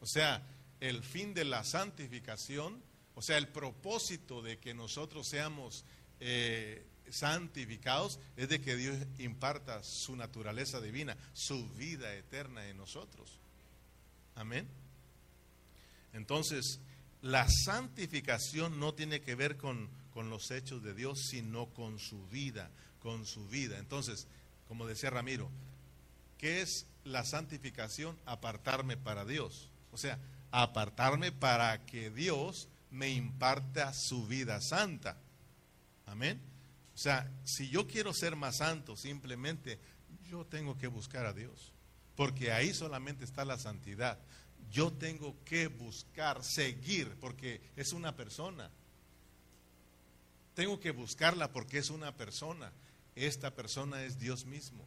[0.00, 0.42] O sea,
[0.80, 2.82] el fin de la santificación,
[3.14, 5.84] o sea, el propósito de que nosotros seamos
[6.18, 13.38] eh, santificados es de que Dios imparta su naturaleza divina, su vida eterna en nosotros.
[14.34, 14.66] Amén.
[16.14, 16.80] Entonces,
[17.20, 22.26] la santificación no tiene que ver con, con los hechos de Dios, sino con su
[22.28, 22.70] vida,
[23.02, 23.76] con su vida.
[23.76, 24.26] Entonces,
[24.66, 25.50] como decía Ramiro,
[26.38, 28.18] ¿qué es la santificación?
[28.26, 29.68] Apartarme para Dios.
[29.92, 30.18] O sea,
[30.50, 35.16] apartarme para que Dios me imparta su vida santa.
[36.06, 36.40] Amén.
[36.94, 39.78] O sea, si yo quiero ser más santo, simplemente
[40.30, 41.72] yo tengo que buscar a Dios.
[42.16, 44.18] Porque ahí solamente está la santidad.
[44.70, 48.70] Yo tengo que buscar, seguir, porque es una persona.
[50.54, 52.72] Tengo que buscarla porque es una persona.
[53.14, 54.84] Esta persona es Dios mismo.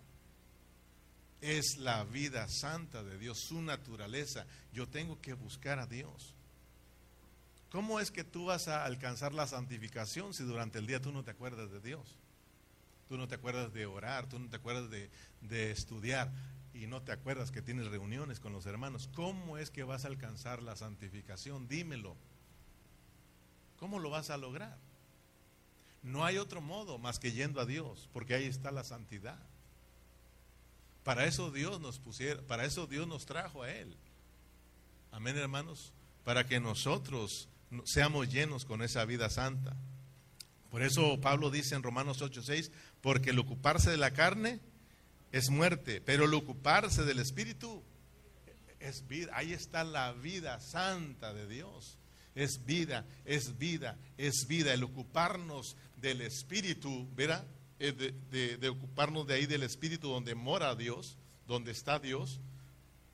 [1.41, 4.45] Es la vida santa de Dios, su naturaleza.
[4.73, 6.33] Yo tengo que buscar a Dios.
[7.71, 11.23] ¿Cómo es que tú vas a alcanzar la santificación si durante el día tú no
[11.23, 12.17] te acuerdas de Dios?
[13.07, 16.31] Tú no te acuerdas de orar, tú no te acuerdas de, estudiar
[16.73, 19.09] y no te acuerdas que tienes reuniones con los hermanos.
[19.13, 21.67] ¿Cómo es que vas a alcanzar la santificación?
[21.67, 22.15] Dímelo.
[23.77, 24.77] ¿Cómo lo vas a lograr?
[26.01, 29.39] No hay otro modo más que yendo a Dios, porque ahí está la santidad.
[31.03, 33.95] Para eso Dios nos pusiera, para eso Dios nos trajo a él.
[35.11, 35.93] Amén, hermanos,
[36.23, 37.47] para que nosotros
[37.85, 39.75] seamos llenos con esa vida santa.
[40.69, 42.71] Por eso Pablo dice en Romanos 8:6,
[43.01, 44.59] porque el ocuparse de la carne
[45.31, 47.83] es muerte, pero el ocuparse del espíritu
[48.79, 49.31] es vida.
[49.35, 51.97] Ahí está la vida santa de Dios.
[52.35, 54.73] Es vida, es vida, es vida.
[54.73, 57.45] El ocuparnos del espíritu, ¿verdad?
[57.79, 61.15] De, de, ocuparnos de ahí del espíritu donde mora Dios,
[61.47, 62.41] donde está Dios,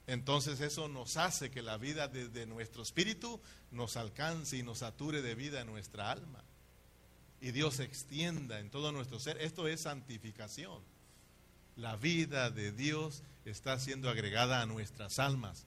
[0.07, 3.39] entonces eso nos hace que la vida desde nuestro espíritu
[3.71, 6.43] nos alcance y nos sature de vida en nuestra alma.
[7.41, 9.37] Y Dios extienda en todo nuestro ser.
[9.39, 10.81] Esto es santificación.
[11.75, 15.65] La vida de Dios está siendo agregada a nuestras almas.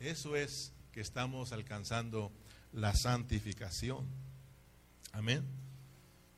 [0.00, 2.32] Eso es que estamos alcanzando
[2.72, 4.06] la santificación.
[5.12, 5.44] Amén.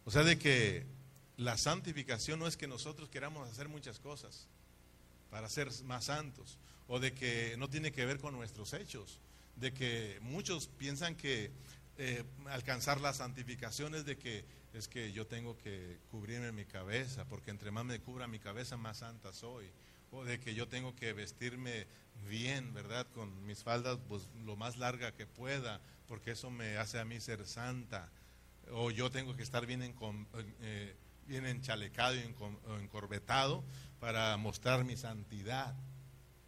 [0.04, 0.86] O sea, de que
[1.36, 4.46] la santificación no es que nosotros queramos hacer muchas cosas
[5.30, 9.18] para ser más santos, o de que no tiene que ver con nuestros hechos,
[9.56, 11.50] de que muchos piensan que
[11.96, 17.24] eh, alcanzar la santificación es de que es que yo tengo que cubrirme mi cabeza,
[17.26, 19.70] porque entre más me cubra mi cabeza, más santa soy.
[20.10, 21.86] O de que yo tengo que vestirme
[22.28, 23.06] bien, ¿verdad?
[23.14, 27.20] Con mis faldas pues, lo más larga que pueda, porque eso me hace a mí
[27.20, 28.10] ser santa.
[28.72, 29.94] O yo tengo que estar bien, en,
[30.60, 32.20] eh, bien enchalecado y
[32.80, 33.64] encorbetado
[34.00, 35.74] para mostrar mi santidad.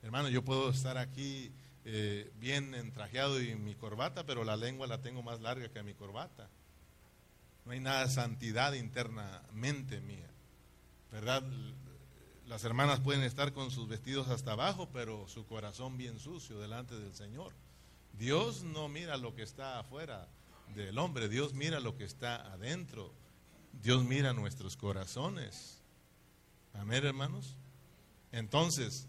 [0.02, 1.52] Hermano, yo puedo estar aquí
[1.84, 5.94] eh, bien entrajeado y mi corbata, pero la lengua la tengo más larga que mi
[5.94, 6.48] corbata.
[7.64, 10.28] No hay nada de santidad internamente mía.
[11.10, 11.42] ¿Verdad?
[12.46, 16.94] Las hermanas pueden estar con sus vestidos hasta abajo, pero su corazón bien sucio delante
[16.94, 17.52] del Señor.
[18.12, 20.28] Dios no mira lo que está afuera
[20.74, 23.12] del hombre, Dios mira lo que está adentro.
[23.82, 25.78] Dios mira nuestros corazones.
[26.74, 27.56] Amén, hermanos.
[28.32, 29.06] Entonces,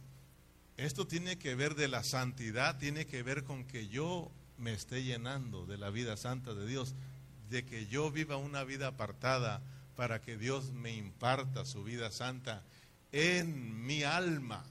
[0.78, 5.04] esto tiene que ver de la santidad, tiene que ver con que yo me esté
[5.04, 6.96] llenando de la vida santa de Dios,
[7.50, 9.62] de que yo viva una vida apartada
[9.96, 12.64] para que Dios me imparta su vida santa
[13.12, 14.64] en mi alma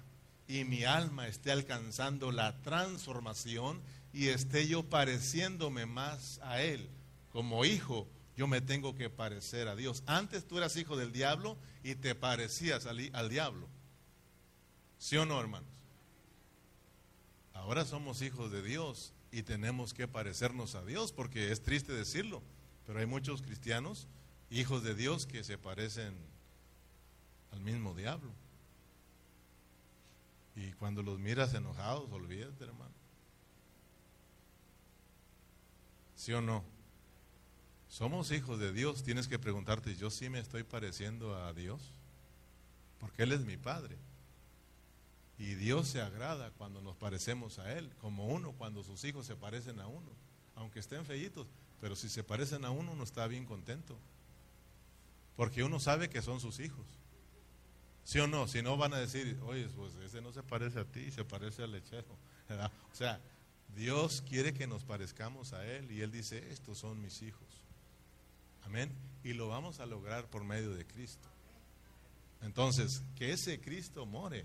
[0.46, 3.80] y mi alma esté alcanzando la transformación
[4.12, 6.88] y esté yo pareciéndome más a Él.
[7.32, 8.06] Como hijo,
[8.36, 10.02] yo me tengo que parecer a Dios.
[10.06, 13.66] Antes tú eras hijo del diablo y te parecías al, diablo.
[14.98, 15.68] ¿Sí o no, hermanos?
[17.54, 22.42] Ahora somos hijos de Dios y tenemos que parecernos a Dios, porque es triste decirlo,
[22.86, 24.06] pero hay muchos cristianos,
[24.50, 26.14] hijos de Dios, que se parecen
[27.52, 28.30] al mismo diablo.
[30.54, 32.92] Y cuando los miras enojados, olvídate, hermano.
[36.14, 36.75] ¿Sí o no?
[37.88, 39.02] Somos hijos de Dios.
[39.02, 41.80] Tienes que preguntarte, ¿yo sí me estoy pareciendo a Dios?
[42.98, 43.96] Porque Él es mi Padre.
[45.38, 49.36] Y Dios se agrada cuando nos parecemos a Él, como uno cuando sus hijos se
[49.36, 50.10] parecen a uno,
[50.54, 51.46] aunque estén feitos,
[51.80, 53.98] pero si se parecen a uno, uno está bien contento,
[55.36, 56.86] porque uno sabe que son sus hijos.
[58.04, 58.46] ¿Sí o no?
[58.48, 61.64] Si no van a decir, oye, pues ese no se parece a ti, se parece
[61.64, 62.16] al lechero.
[62.92, 63.20] O sea,
[63.74, 67.45] Dios quiere que nos parezcamos a Él y Él dice, estos son mis hijos.
[68.66, 68.92] Amén.
[69.24, 71.28] Y lo vamos a lograr por medio de Cristo.
[72.42, 74.44] Entonces, que ese Cristo more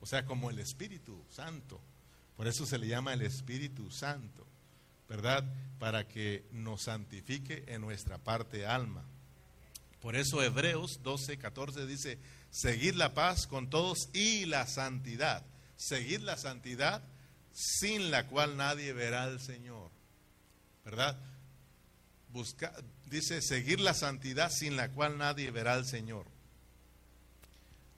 [0.00, 1.80] o sea, como el Espíritu Santo.
[2.36, 4.46] Por eso se le llama el Espíritu Santo,
[5.08, 5.44] ¿verdad?
[5.78, 9.04] Para que nos santifique en nuestra parte alma.
[10.00, 12.18] Por eso Hebreos 12, 14 dice,
[12.50, 15.44] seguir la paz con todos y la santidad.
[15.76, 17.02] Seguir la santidad
[17.52, 19.90] sin la cual nadie verá al Señor.
[20.84, 21.18] ¿Verdad?
[22.32, 22.74] Busca,
[23.06, 26.26] dice, seguir la santidad sin la cual nadie verá al Señor.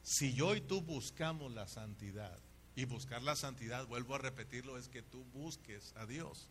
[0.03, 2.39] Si yo y tú buscamos la santidad,
[2.81, 6.49] y buscar la santidad, vuelvo a repetirlo, es que tú busques a Dios,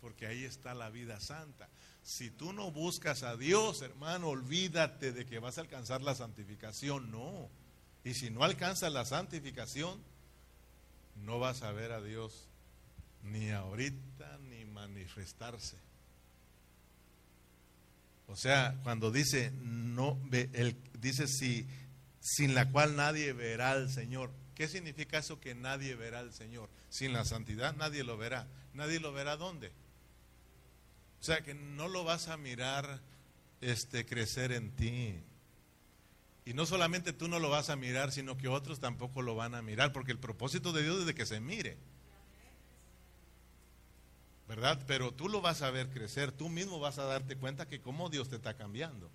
[0.00, 1.68] porque ahí está la vida santa.
[2.02, 7.10] Si tú no buscas a Dios, hermano, olvídate de que vas a alcanzar la santificación,
[7.10, 7.48] no.
[8.04, 10.02] Y si no alcanzas la santificación,
[11.24, 12.48] no vas a ver a Dios
[13.22, 15.76] ni ahorita ni manifestarse.
[18.28, 21.66] O sea, cuando dice no, él dice si
[22.20, 24.30] sin la cual nadie verá al Señor.
[24.54, 26.68] ¿Qué significa eso que nadie verá al Señor?
[26.90, 28.46] Sin la santidad nadie lo verá.
[28.74, 29.72] ¿Nadie lo verá dónde?
[31.20, 33.00] O sea que no lo vas a mirar
[33.60, 35.14] este crecer en ti.
[36.44, 39.54] Y no solamente tú no lo vas a mirar, sino que otros tampoco lo van
[39.54, 41.76] a mirar, porque el propósito de Dios es de que se mire.
[44.48, 44.82] ¿Verdad?
[44.86, 48.08] Pero tú lo vas a ver crecer, tú mismo vas a darte cuenta que cómo
[48.08, 49.10] Dios te está cambiando.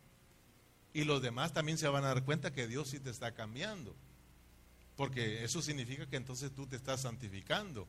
[0.94, 3.96] Y los demás también se van a dar cuenta que Dios sí te está cambiando.
[4.96, 7.88] Porque eso significa que entonces tú te estás santificando.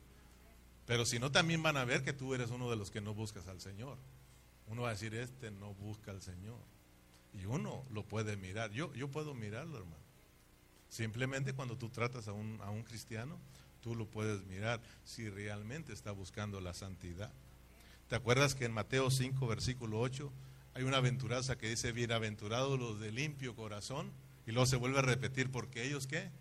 [0.87, 3.13] Pero si no, también van a ver que tú eres uno de los que no
[3.13, 3.99] buscas al Señor.
[4.67, 6.57] Uno va a decir, este no busca al Señor.
[7.39, 8.71] Y uno lo puede mirar.
[8.71, 10.03] Yo, yo puedo mirarlo, hermano.
[10.89, 13.37] Simplemente cuando tú tratas a un, a un cristiano,
[13.85, 17.31] tú lo puedes mirar si realmente está buscando la santidad.
[18.09, 20.31] ¿Te acuerdas que en Mateo 5, versículo 8,
[20.73, 24.11] hay una aventuraza que dice, bienaventurados los de limpio corazón,
[24.47, 26.31] y luego se vuelve a repetir, porque ellos qué?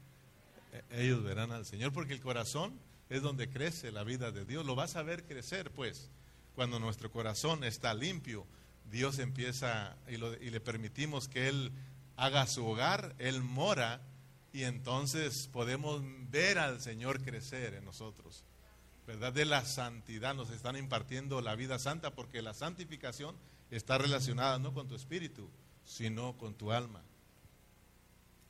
[0.73, 2.81] E-, ellos verán al Señor, porque el corazón
[3.11, 4.65] es donde crece la vida de Dios.
[4.65, 6.09] Lo vas a ver crecer, pues,
[6.55, 8.47] cuando nuestro corazón está limpio,
[8.91, 11.73] Dios empieza y, y le permitimos que Él
[12.17, 14.01] haga su hogar, Él mora,
[14.55, 16.01] y entonces podemos
[16.31, 18.45] ver al Señor crecer en nosotros.
[19.05, 19.33] ¿Verdad?
[19.33, 23.35] De la santidad nos están impartiendo la vida santa, porque la santificación
[23.73, 25.51] está relacionada no con tu espíritu,
[25.85, 27.03] sino con tu alma.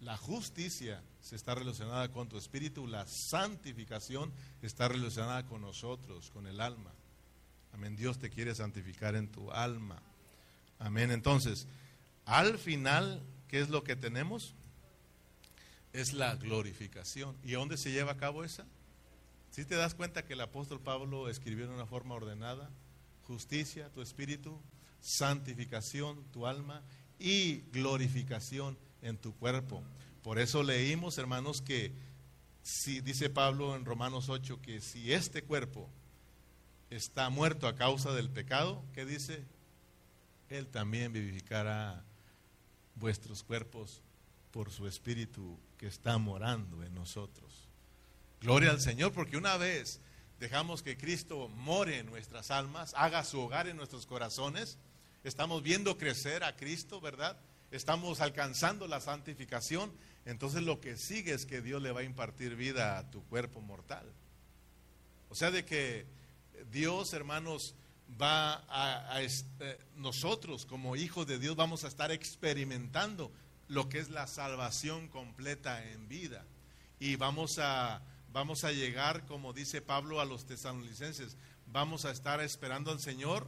[0.00, 4.30] La justicia se está relacionada con tu espíritu, la santificación
[4.60, 6.92] está relacionada con nosotros, con el alma.
[7.72, 7.96] Amén.
[7.96, 10.02] Dios te quiere santificar en tu alma.
[10.78, 11.10] Amén.
[11.10, 11.66] Entonces,
[12.26, 14.54] al final, ¿qué es lo que tenemos?
[15.94, 17.36] Es la glorificación.
[17.42, 18.66] ¿Y a dónde se lleva a cabo esa?
[19.50, 22.68] Si te das cuenta que el apóstol Pablo escribió en una forma ordenada,
[23.22, 24.60] justicia, tu espíritu,
[25.00, 26.82] santificación, tu alma,
[27.18, 29.82] y glorificación en tu cuerpo.
[30.22, 31.92] Por eso leímos, hermanos, que
[32.62, 35.88] si dice Pablo en Romanos 8 que si este cuerpo
[36.90, 39.44] está muerto a causa del pecado, ¿qué dice?
[40.48, 42.02] Él también vivificará
[42.96, 44.02] vuestros cuerpos
[44.50, 47.68] por su espíritu que está morando en nosotros.
[48.40, 50.00] Gloria al Señor, porque una vez
[50.40, 54.78] dejamos que Cristo more en nuestras almas, haga su hogar en nuestros corazones,
[55.24, 57.36] estamos viendo crecer a Cristo, ¿verdad?
[57.70, 59.92] Estamos alcanzando la santificación,
[60.24, 63.60] entonces lo que sigue es que Dios le va a impartir vida a tu cuerpo
[63.60, 64.10] mortal.
[65.28, 66.06] O sea, de que
[66.72, 67.74] Dios, hermanos,
[68.18, 73.30] va a, eh, nosotros como hijos de Dios vamos a estar experimentando
[73.68, 76.44] lo que es la salvación completa en vida.
[76.98, 78.02] Y vamos a,
[78.32, 81.36] vamos a llegar, como dice Pablo a los tesalonicenses,
[81.66, 83.46] vamos a estar esperando al Señor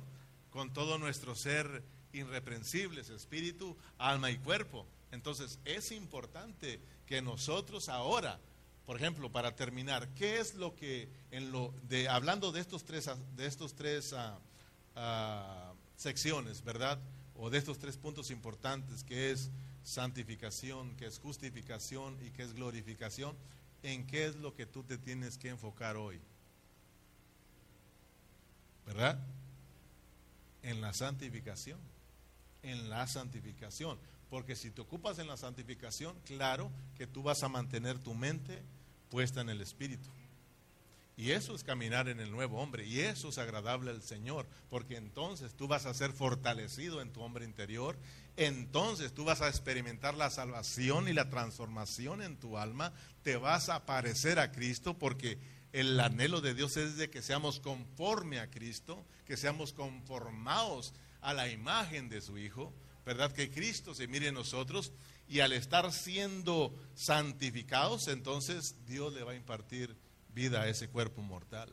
[0.51, 4.87] con todo nuestro ser irreprensibles, espíritu, alma y cuerpo.
[5.13, 8.41] Entonces es importante que nosotros ahora,
[8.85, 13.09] por ejemplo, para terminar, ¿qué es lo que en lo de hablando de estos tres
[13.37, 14.39] de estos tres ah,
[14.95, 16.99] ah, secciones, verdad?
[17.35, 19.51] O de estos tres puntos importantes, que es
[19.87, 23.37] santificación, que es justificación y que es glorificación,
[23.85, 26.21] ¿en qué es lo que tú te tienes que enfocar hoy?
[28.85, 29.25] ¿Verdad?
[30.63, 31.79] En la santificación.
[32.65, 33.97] En la santificación.
[34.29, 38.63] Porque si te ocupas en la santificación, claro que tú vas a mantener tu mente
[39.09, 40.11] puesta en el Espíritu.
[41.19, 42.87] Y eso es caminar en el nuevo hombre.
[42.87, 44.47] Y eso es agradable al Señor.
[44.69, 47.99] Porque entonces tú vas a ser fortalecido en tu hombre interior.
[48.37, 52.93] Entonces tú vas a experimentar la salvación y la transformación en tu alma.
[53.23, 55.39] Te vas a parecer a Cristo porque
[55.73, 60.93] el anhelo de Dios es de que seamos conforme a Cristo, que seamos conformados
[61.23, 62.75] a la imagen de su Hijo,
[63.07, 63.33] ¿verdad?
[63.33, 64.93] Que Cristo se mire en nosotros
[65.29, 69.97] y al estar siendo santificados, entonces Dios le va a impartir
[70.37, 71.71] vida a ese cuerpo mortal.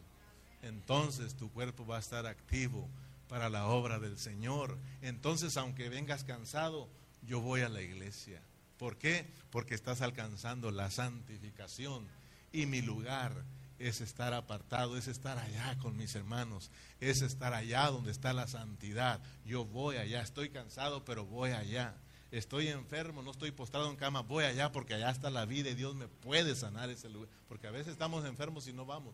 [0.62, 2.88] Entonces tu cuerpo va a estar activo
[3.28, 4.78] para la obra del Señor.
[5.02, 6.88] Entonces, aunque vengas cansado,
[7.28, 8.42] yo voy a la iglesia.
[8.78, 9.28] ¿Por qué?
[9.52, 12.08] Porque estás alcanzando la santificación
[12.54, 13.34] y mi lugar
[13.80, 18.48] es estar apartado, es estar allá con mis hermanos, es estar allá donde está la
[18.48, 19.20] santidad.
[19.46, 21.96] Yo voy allá, estoy cansado, pero voy allá.
[22.34, 25.76] Estoy enfermo, no estoy postrado en cama, voy allá porque allá está la vida y
[25.76, 27.30] Dios me puede sanar ese lugar.
[27.48, 29.14] Porque a veces estamos enfermos y no vamos.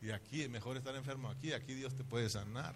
[0.00, 2.74] Y aquí, mejor estar enfermo aquí, aquí Dios te puede sanar.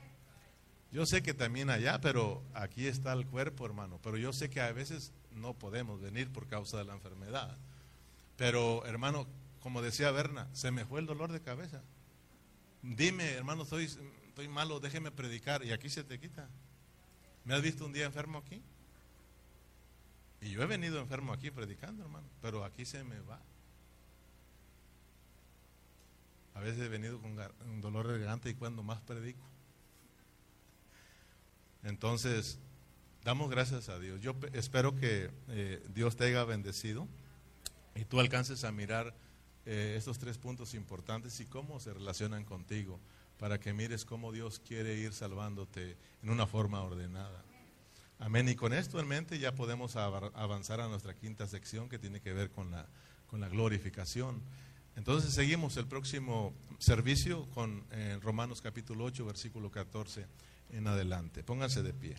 [0.90, 3.98] Yo sé que también allá, pero aquí está el cuerpo, hermano.
[4.02, 7.56] Pero yo sé que a veces no podemos venir por causa de la enfermedad.
[8.36, 9.26] Pero, hermano,
[9.60, 11.80] como decía Berna, se me fue el dolor de cabeza.
[12.82, 15.64] Dime, hermano, estoy, estoy malo, déjeme predicar.
[15.64, 16.46] Y aquí se te quita.
[17.46, 18.62] ¿Me has visto un día enfermo aquí?
[20.42, 23.40] Y yo he venido enfermo aquí predicando, hermano, pero aquí se me va.
[26.54, 27.38] A veces he venido con
[27.70, 29.40] un dolor de y cuando más predico.
[31.84, 32.58] Entonces,
[33.24, 34.20] damos gracias a Dios.
[34.20, 37.06] Yo espero que eh, Dios te haya bendecido
[37.94, 39.14] y tú alcances a mirar
[39.64, 42.98] eh, estos tres puntos importantes y cómo se relacionan contigo
[43.38, 47.44] para que mires cómo Dios quiere ir salvándote en una forma ordenada.
[48.24, 48.48] Amén.
[48.48, 52.32] Y con esto en mente ya podemos avanzar a nuestra quinta sección que tiene que
[52.32, 52.86] ver con la,
[53.26, 54.40] con la glorificación.
[54.94, 60.24] Entonces seguimos el próximo servicio con eh, Romanos capítulo 8, versículo 14
[60.70, 61.42] en adelante.
[61.42, 62.14] Pónganse de pie.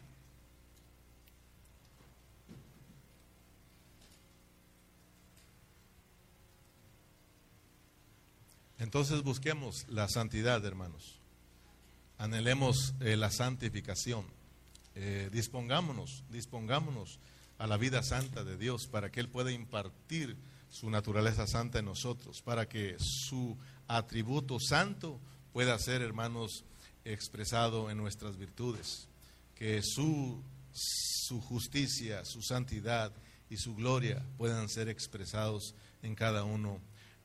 [8.77, 11.17] Entonces busquemos la santidad, hermanos.
[12.17, 14.42] Anhelemos eh, la santificación.
[14.95, 17.19] Eh, dispongámonos, dispongámonos
[17.57, 20.37] a la vida santa de Dios para que Él pueda impartir
[20.69, 25.19] su naturaleza santa en nosotros, para que su atributo santo
[25.51, 26.63] pueda ser, hermanos,
[27.05, 29.07] expresado en nuestras virtudes.
[29.55, 30.41] Que su,
[30.73, 33.13] su justicia, su santidad
[33.49, 36.79] y su gloria puedan ser expresados en cada uno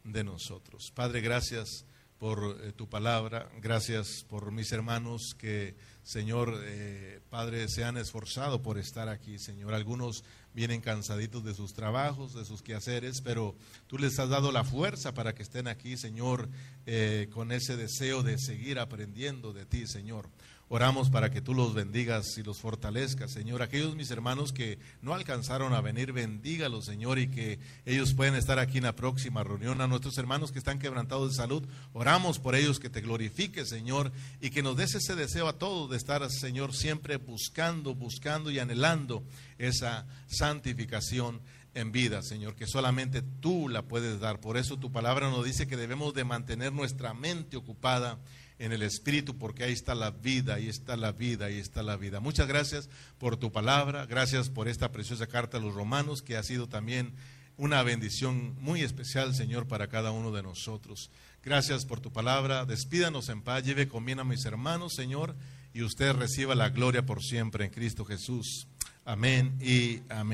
[0.04, 0.92] de nosotros.
[0.94, 1.84] Padre, gracias
[2.18, 3.48] por eh, tu palabra.
[3.60, 9.74] Gracias por mis hermanos que, Señor, eh, Padre, se han esforzado por estar aquí, Señor.
[9.74, 13.54] Algunos vienen cansaditos de sus trabajos, de sus quehaceres, pero
[13.86, 16.48] tú les has dado la fuerza para que estén aquí, Señor,
[16.86, 20.28] eh, con ese deseo de seguir aprendiendo de ti, Señor.
[20.70, 23.62] Oramos para que tú los bendigas y los fortalezcas, Señor.
[23.62, 28.58] Aquellos mis hermanos que no alcanzaron a venir, bendígalos, Señor, y que ellos pueden estar
[28.58, 29.80] aquí en la próxima reunión.
[29.80, 34.12] A nuestros hermanos que están quebrantados de salud, oramos por ellos, que te glorifique, Señor,
[34.42, 38.58] y que nos des ese deseo a todos de estar, Señor, siempre buscando, buscando y
[38.58, 39.24] anhelando
[39.56, 41.40] esa santificación
[41.72, 44.40] en vida, Señor, que solamente tú la puedes dar.
[44.40, 48.18] Por eso tu palabra nos dice que debemos de mantener nuestra mente ocupada
[48.58, 51.96] en el Espíritu, porque ahí está la vida, ahí está la vida, ahí está la
[51.96, 52.20] vida.
[52.20, 52.88] Muchas gracias
[53.18, 57.14] por tu palabra, gracias por esta preciosa carta a los romanos, que ha sido también
[57.56, 61.10] una bendición muy especial, Señor, para cada uno de nosotros.
[61.42, 65.34] Gracias por tu palabra, despídanos en paz, lleve con a mis hermanos, Señor,
[65.72, 68.66] y usted reciba la gloria por siempre en Cristo Jesús.
[69.04, 70.26] Amén y amén.